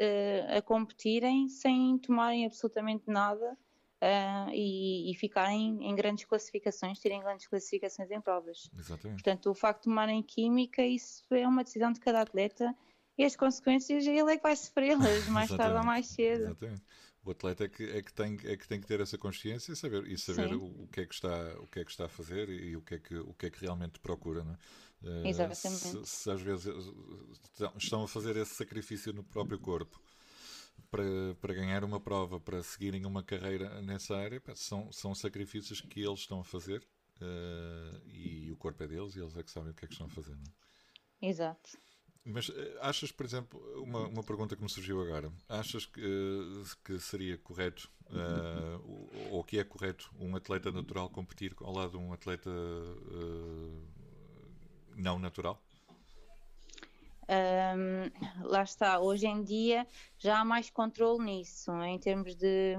a 0.56 0.62
competirem 0.62 1.48
sem 1.48 1.98
tomarem 1.98 2.46
absolutamente 2.46 3.04
nada 3.06 3.56
uh, 4.00 4.50
e, 4.52 5.10
e, 5.10 5.14
ficarem 5.14 5.78
em 5.82 5.94
grandes 5.94 6.24
classificações, 6.24 6.98
terem 6.98 7.20
grandes 7.20 7.46
classificações 7.46 8.10
em 8.10 8.20
provas. 8.20 8.70
Exatamente. 8.78 9.22
Portanto, 9.22 9.50
o 9.50 9.54
facto 9.54 9.80
de 9.80 9.84
tomarem 9.84 10.22
química, 10.22 10.82
isso 10.82 11.24
é 11.30 11.46
uma 11.46 11.62
decisão 11.62 11.92
de 11.92 12.00
cada 12.00 12.22
atleta 12.22 12.74
e 13.18 13.24
as 13.24 13.36
consequências 13.36 14.06
ele 14.06 14.32
é 14.32 14.36
que 14.36 14.42
vai 14.42 14.56
sofrê-las 14.56 15.26
mais 15.28 15.50
tarde 15.50 15.76
ou 15.76 15.84
mais 15.84 16.06
cedo. 16.06 16.44
Exatamente. 16.44 16.82
O 17.22 17.32
atleta 17.32 17.64
é 17.64 17.68
que, 17.68 17.84
é, 17.84 18.02
que 18.02 18.12
tem, 18.14 18.38
é 18.44 18.56
que 18.56 18.66
tem 18.66 18.80
que 18.80 18.86
ter 18.86 18.98
essa 18.98 19.18
consciência 19.18 19.72
e 19.72 19.76
saber, 19.76 20.06
e 20.06 20.16
saber 20.16 20.54
o, 20.54 20.84
o, 20.84 20.88
que 20.88 21.02
é 21.02 21.06
que 21.06 21.14
está, 21.14 21.54
o 21.58 21.66
que 21.66 21.80
é 21.80 21.84
que 21.84 21.90
está 21.90 22.06
a 22.06 22.08
fazer 22.08 22.48
e 22.48 22.74
o 22.74 22.80
que 22.80 22.94
é 22.94 22.98
que, 22.98 23.14
o 23.14 23.34
que, 23.34 23.46
é 23.46 23.50
que 23.50 23.60
realmente 23.60 24.00
procura. 24.00 24.42
Não 24.42 24.54
é? 24.54 25.28
Exatamente. 25.28 25.60
Se, 25.60 26.06
se, 26.06 26.30
às 26.30 26.40
vezes 26.40 26.72
estão 27.76 28.04
a 28.04 28.08
fazer 28.08 28.36
esse 28.36 28.54
sacrifício 28.54 29.12
no 29.12 29.22
próprio 29.22 29.58
corpo 29.58 30.00
para, 30.90 31.34
para 31.40 31.54
ganhar 31.54 31.84
uma 31.84 32.00
prova, 32.00 32.40
para 32.40 32.62
seguirem 32.62 33.06
uma 33.06 33.22
carreira 33.22 33.80
nessa 33.82 34.16
área, 34.16 34.42
são, 34.54 34.90
são 34.92 35.14
sacrifícios 35.14 35.80
que 35.80 36.00
eles 36.00 36.20
estão 36.20 36.40
a 36.40 36.44
fazer 36.44 36.82
uh, 37.20 38.08
e 38.08 38.50
o 38.50 38.56
corpo 38.56 38.82
é 38.82 38.88
deles 38.88 39.14
e 39.14 39.20
eles 39.20 39.36
é 39.36 39.42
que 39.42 39.50
sabem 39.50 39.70
o 39.70 39.74
que 39.74 39.84
é 39.84 39.88
que 39.88 39.94
estão 39.94 40.06
a 40.06 40.10
fazer. 40.10 40.34
Não 40.34 40.44
é? 41.22 41.28
Exato. 41.28 41.78
Mas 42.24 42.50
achas, 42.80 43.10
por 43.10 43.24
exemplo, 43.24 43.58
uma, 43.82 44.06
uma 44.06 44.22
pergunta 44.22 44.54
que 44.54 44.62
me 44.62 44.68
surgiu 44.68 45.00
agora, 45.00 45.32
achas 45.48 45.86
que, 45.86 46.02
que 46.84 46.98
seria 46.98 47.38
correto, 47.38 47.90
uh, 48.10 49.30
ou 49.30 49.42
que 49.42 49.58
é 49.58 49.64
correto, 49.64 50.10
um 50.18 50.36
atleta 50.36 50.70
natural 50.70 51.08
competir 51.08 51.54
ao 51.60 51.72
lado 51.72 51.92
de 51.92 51.96
um 51.96 52.12
atleta 52.12 52.50
uh, 52.50 53.88
não 54.96 55.18
natural? 55.18 55.62
Um, 57.30 58.10
lá 58.48 58.64
está, 58.64 58.98
hoje 58.98 59.24
em 59.24 59.44
dia 59.44 59.86
já 60.18 60.40
há 60.40 60.44
mais 60.44 60.68
controle 60.68 61.24
nisso, 61.24 61.70
em 61.84 61.96
termos 61.96 62.34
de 62.34 62.74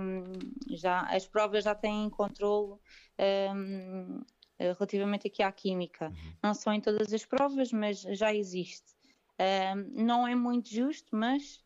já 0.71 1.01
as 1.03 1.25
provas 1.25 1.63
já 1.63 1.73
têm 1.73 2.09
controle 2.09 2.77
um, 3.55 4.21
relativamente 4.59 5.27
aqui 5.27 5.41
à 5.41 5.51
química. 5.53 6.07
Uhum. 6.09 6.33
Não 6.43 6.53
são 6.53 6.73
em 6.73 6.81
todas 6.81 7.13
as 7.13 7.25
provas, 7.25 7.71
mas 7.71 8.01
já 8.01 8.33
existe. 8.33 8.93
Um, 9.39 10.03
não 10.03 10.27
é 10.27 10.35
muito 10.35 10.69
justo, 10.69 11.15
mas 11.15 11.63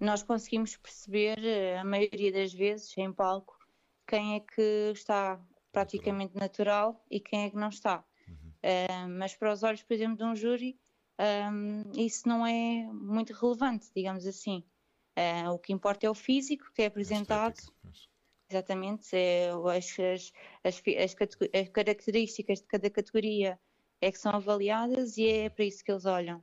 nós 0.00 0.22
conseguimos 0.22 0.78
perceber 0.78 1.38
a 1.78 1.84
maioria 1.84 2.32
das 2.32 2.54
vezes 2.54 2.96
em 2.96 3.12
palco 3.12 3.54
quem 4.06 4.36
é 4.36 4.40
que 4.40 4.90
está 4.92 5.38
praticamente 5.70 6.34
natural 6.36 7.04
e 7.10 7.20
quem 7.20 7.44
é 7.44 7.50
que 7.50 7.56
não 7.56 7.68
está. 7.68 8.02
Uh, 8.64 9.08
mas 9.18 9.34
para 9.34 9.52
os 9.52 9.62
olhos, 9.62 9.82
por 9.82 9.92
exemplo, 9.92 10.16
de 10.16 10.24
um 10.24 10.34
júri, 10.34 10.80
um, 11.20 11.92
isso 12.00 12.26
não 12.26 12.46
é 12.46 12.90
muito 12.92 13.34
relevante, 13.34 13.90
digamos 13.94 14.26
assim. 14.26 14.64
Uh, 15.18 15.50
o 15.50 15.58
que 15.58 15.72
importa 15.72 16.06
é 16.06 16.10
o 16.10 16.14
físico 16.14 16.72
que 16.72 16.80
é 16.80 16.86
apresentado. 16.86 17.60
Exatamente, 18.50 19.14
é, 19.14 19.50
as, 19.50 19.98
as, 19.98 20.32
as, 20.64 20.82
as, 21.52 21.68
características 21.70 22.60
de 22.60 22.66
cada 22.66 22.90
categoria 22.90 23.58
é 24.00 24.12
que 24.12 24.18
são 24.18 24.32
avaliadas 24.32 25.16
e 25.16 25.26
é 25.26 25.50
para 25.50 25.64
isso 25.64 25.84
que 25.84 25.90
eles 25.90 26.04
olham. 26.04 26.42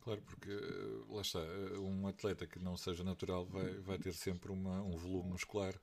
Claro, 0.00 0.22
porque 0.22 0.50
lá 1.08 1.20
está, 1.20 1.40
um 1.78 2.06
atleta 2.06 2.46
que 2.46 2.58
não 2.58 2.76
seja 2.76 3.04
natural 3.04 3.46
vai, 3.46 3.74
vai 3.80 3.98
ter 3.98 4.12
sempre 4.12 4.50
uma, 4.50 4.82
um 4.82 4.96
volume 4.96 5.30
muscular 5.30 5.74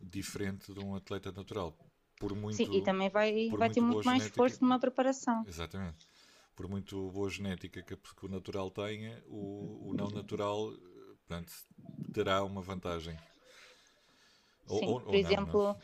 diferente 0.00 0.72
de 0.72 0.80
um 0.80 0.94
atleta 0.94 1.32
natural 1.32 1.76
por 2.24 2.34
muito. 2.34 2.56
Sim, 2.56 2.72
e 2.72 2.82
também 2.82 3.10
vai, 3.10 3.50
vai 3.50 3.68
ter 3.68 3.82
muito 3.82 4.04
mais 4.06 4.22
genética, 4.22 4.28
esforço 4.28 4.62
numa 4.62 4.78
preparação. 4.78 5.44
Exatamente. 5.46 6.08
Por 6.56 6.68
muito 6.68 7.10
boa 7.10 7.28
genética 7.28 7.82
que, 7.82 7.96
que 7.96 8.26
o 8.26 8.28
natural 8.28 8.70
tenha, 8.70 9.22
o, 9.26 9.90
o 9.90 9.94
não 9.94 10.08
natural 10.08 10.72
portanto, 11.26 11.52
terá 12.14 12.42
uma 12.42 12.62
vantagem. 12.62 13.16
Sim, 14.66 14.86
ou, 14.86 15.00
por 15.00 15.08
ou 15.08 15.14
exemplo, 15.14 15.62
não, 15.62 15.72
não. 15.72 15.76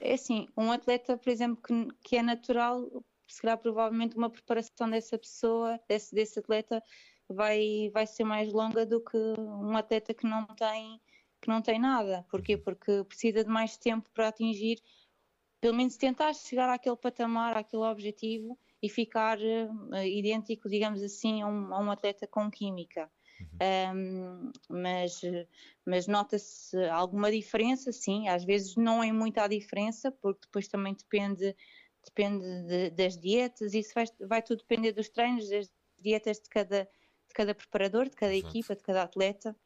é 0.00 0.14
assim, 0.14 0.48
um 0.56 0.72
atleta, 0.72 1.16
por 1.16 1.30
exemplo, 1.30 1.62
que, 1.62 1.88
que 2.02 2.16
é 2.16 2.22
natural, 2.22 3.04
será 3.28 3.56
provavelmente 3.56 4.16
uma 4.16 4.30
preparação 4.30 4.90
dessa 4.90 5.16
pessoa, 5.16 5.78
desse, 5.88 6.12
desse 6.14 6.38
atleta, 6.40 6.82
vai, 7.28 7.90
vai 7.92 8.06
ser 8.06 8.24
mais 8.24 8.52
longa 8.52 8.84
do 8.84 9.00
que 9.00 9.16
um 9.38 9.76
atleta 9.76 10.12
que 10.12 10.26
não 10.26 10.44
tem 10.46 11.00
que 11.40 11.48
não 11.48 11.62
tem 11.62 11.78
nada. 11.78 12.26
Porquê? 12.28 12.56
Uhum. 12.56 12.62
Porque 12.62 13.04
precisa 13.04 13.44
de 13.44 13.50
mais 13.50 13.76
tempo 13.76 14.10
para 14.12 14.28
atingir 14.28 14.82
pelo 15.60 15.74
menos 15.74 15.96
tentar 15.96 16.32
chegar 16.34 16.68
àquele 16.68 16.96
patamar, 16.96 17.56
àquele 17.56 17.82
objetivo 17.82 18.58
e 18.82 18.88
ficar 18.88 19.38
uh, 19.38 19.96
idêntico, 20.04 20.68
digamos 20.68 21.02
assim, 21.02 21.42
a 21.42 21.46
um, 21.46 21.74
a 21.74 21.80
um 21.80 21.90
atleta 21.90 22.26
com 22.26 22.50
química. 22.50 23.10
Uhum. 23.40 23.58
Um, 23.96 24.52
mas 24.68 25.20
mas 25.86 26.06
nota-se 26.06 26.76
alguma 26.88 27.30
diferença, 27.30 27.92
sim, 27.92 28.28
às 28.28 28.44
vezes 28.44 28.76
não 28.76 29.02
é 29.02 29.12
muita 29.12 29.44
a 29.44 29.48
diferença, 29.48 30.10
porque 30.12 30.40
depois 30.42 30.68
também 30.68 30.94
depende, 30.94 31.56
depende 32.04 32.44
de, 32.66 32.90
das 32.90 33.16
dietas, 33.16 33.74
isso 33.74 33.94
vai, 33.94 34.04
vai 34.20 34.42
tudo 34.42 34.58
depender 34.58 34.92
dos 34.92 35.08
treinos, 35.08 35.48
das 35.48 35.70
dietas 35.98 36.40
de 36.40 36.48
cada, 36.48 36.84
de 36.84 37.34
cada 37.34 37.54
preparador, 37.54 38.08
de 38.08 38.16
cada 38.16 38.34
Exato. 38.34 38.48
equipa, 38.48 38.76
de 38.76 38.82
cada 38.82 39.02
atleta. 39.02 39.56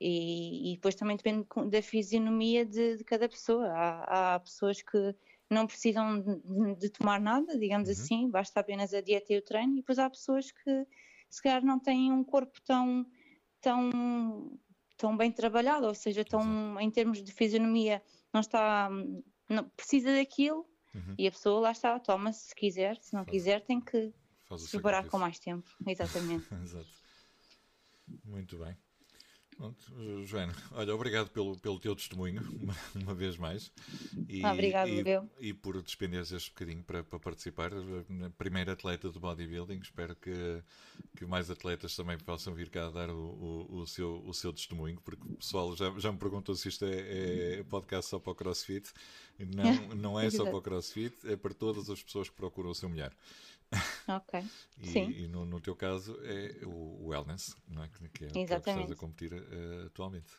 E, 0.00 0.72
e, 0.72 0.74
depois 0.76 0.94
também 0.94 1.16
depende 1.16 1.46
da 1.70 1.82
fisionomia 1.82 2.64
de, 2.64 2.98
de 2.98 3.04
cada 3.04 3.28
pessoa. 3.28 3.66
Há, 3.68 4.34
há, 4.34 4.40
pessoas 4.40 4.80
que 4.80 5.14
não 5.50 5.66
precisam 5.66 6.20
de, 6.20 6.74
de 6.76 6.88
tomar 6.90 7.20
nada, 7.20 7.58
digamos 7.58 7.88
uhum. 7.88 7.94
assim, 7.94 8.30
basta 8.30 8.60
apenas 8.60 8.94
a 8.94 9.00
dieta 9.00 9.32
e 9.32 9.38
o 9.38 9.42
treino, 9.42 9.72
e 9.72 9.76
depois 9.76 9.98
há 9.98 10.08
pessoas 10.08 10.52
que 10.52 10.86
se 11.28 11.42
calhar 11.42 11.64
não 11.64 11.78
têm 11.80 12.12
um 12.12 12.22
corpo 12.22 12.60
tão, 12.62 13.04
tão, 13.60 14.58
tão 14.96 15.16
bem 15.16 15.32
trabalhado, 15.32 15.86
ou 15.86 15.94
seja, 15.94 16.24
tão, 16.24 16.40
Exato. 16.40 16.80
em 16.80 16.90
termos 16.90 17.22
de 17.22 17.32
fisionomia, 17.32 18.02
não 18.32 18.40
está, 18.40 18.88
não, 19.48 19.68
precisa 19.70 20.14
daquilo, 20.14 20.68
uhum. 20.94 21.14
e 21.18 21.26
a 21.26 21.30
pessoa 21.30 21.60
lá 21.60 21.72
está, 21.72 21.98
toma 21.98 22.32
se 22.32 22.54
quiser, 22.54 22.96
se 23.00 23.14
não 23.14 23.24
Faz. 23.24 23.32
quiser 23.32 23.64
tem 23.64 23.80
que 23.80 24.12
preparar 24.70 25.06
com 25.08 25.18
mais 25.18 25.38
tempo, 25.38 25.68
exatamente. 25.86 26.46
Exato. 26.62 26.98
Muito 28.24 28.58
bem. 28.58 28.76
Pronto, 29.58 29.92
Joana, 30.24 30.54
olha, 30.70 30.94
obrigado 30.94 31.30
pelo, 31.30 31.58
pelo 31.58 31.80
teu 31.80 31.96
testemunho, 31.96 32.40
uma, 32.62 32.76
uma 32.94 33.12
vez 33.12 33.36
mais. 33.36 33.72
E, 34.28 34.46
obrigado, 34.46 34.88
e, 34.88 35.00
eu. 35.00 35.28
E 35.40 35.52
por 35.52 35.82
despenderes 35.82 36.30
este 36.30 36.50
bocadinho 36.50 36.84
para, 36.84 37.02
para 37.02 37.18
participar. 37.18 37.72
Primeira 38.38 38.74
atleta 38.74 39.10
do 39.10 39.18
bodybuilding, 39.18 39.80
espero 39.80 40.14
que, 40.14 40.62
que 41.16 41.26
mais 41.26 41.50
atletas 41.50 41.96
também 41.96 42.16
possam 42.18 42.54
vir 42.54 42.70
cá 42.70 42.88
dar 42.88 43.10
o, 43.10 43.66
o, 43.68 43.80
o 43.80 43.86
seu, 43.88 44.22
o 44.24 44.32
seu 44.32 44.52
testemunho, 44.52 45.00
porque 45.04 45.24
o 45.26 45.36
pessoal 45.36 45.74
já, 45.74 45.92
já 45.98 46.12
me 46.12 46.18
perguntou 46.18 46.54
se 46.54 46.68
isto 46.68 46.84
é, 46.84 47.58
é 47.58 47.64
podcast 47.64 48.10
só 48.10 48.20
para 48.20 48.30
o 48.30 48.36
CrossFit. 48.36 48.92
Não, 49.40 49.88
não 49.96 50.20
é 50.20 50.30
só 50.30 50.44
para 50.44 50.56
o 50.56 50.62
CrossFit, 50.62 51.16
é 51.24 51.36
para 51.36 51.52
todas 51.52 51.90
as 51.90 52.00
pessoas 52.00 52.28
que 52.28 52.36
procuram 52.36 52.70
o 52.70 52.74
seu 52.76 52.88
melhor. 52.88 53.12
Ok. 54.08 54.40
e, 54.78 54.86
Sim. 54.86 55.10
e 55.10 55.28
no, 55.28 55.44
no, 55.44 55.60
teu 55.60 55.76
caso 55.76 56.18
é 56.22 56.64
o 56.64 57.08
wellness, 57.08 57.54
não 57.66 57.82
é? 57.82 57.88
Que 57.88 58.04
é, 58.04 58.08
que 58.08 58.24
é 58.24 58.28
o 58.28 58.32
que 58.46 58.70
estás 58.70 58.90
a 58.90 58.96
competir 58.96 59.32
uh, 59.32 59.86
atualmente. 59.86 60.32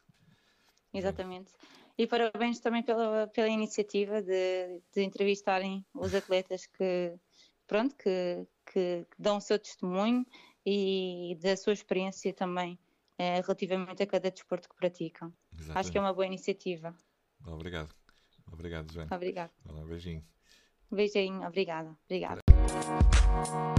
Exatamente. 0.94 1.52
E 1.98 2.08
parabéns 2.08 2.60
também 2.60 2.82
pela, 2.82 3.28
pela 3.28 3.50
iniciativa 3.50 4.22
de, 4.22 4.82
de 4.94 5.04
entrevistarem 5.04 5.86
os 5.94 6.16
atletas 6.16 6.66
que, 6.66 7.14
pronto, 7.68 7.96
que, 7.96 8.48
que, 8.66 9.06
que, 9.12 9.22
dão 9.22 9.38
o 9.38 9.42
seu 9.42 9.60
testemunho 9.60 10.26
e 10.66 11.38
da 11.42 11.58
sua 11.58 11.74
experiência 11.74 12.34
também 12.34 12.80
eh, 13.18 13.42
relativamente 13.42 14.02
a 14.02 14.08
cada 14.08 14.32
desporto 14.32 14.70
que 14.70 14.76
praticam. 14.76 15.34
Exatamente. 15.52 15.78
Acho 15.78 15.92
que 15.92 15.98
é 15.98 16.02
uma 16.02 16.14
boa 16.14 16.26
iniciativa. 16.26 16.96
Obrigado. 17.46 17.94
Obrigado, 18.52 18.92
Joana. 18.92 19.14
Obrigado. 19.14 19.52
Um 19.66 19.86
beijinho. 19.86 20.26
Beijinho, 20.90 21.46
obrigada. 21.46 21.96
Obrigada. 22.06 22.42
Thank 23.42 23.70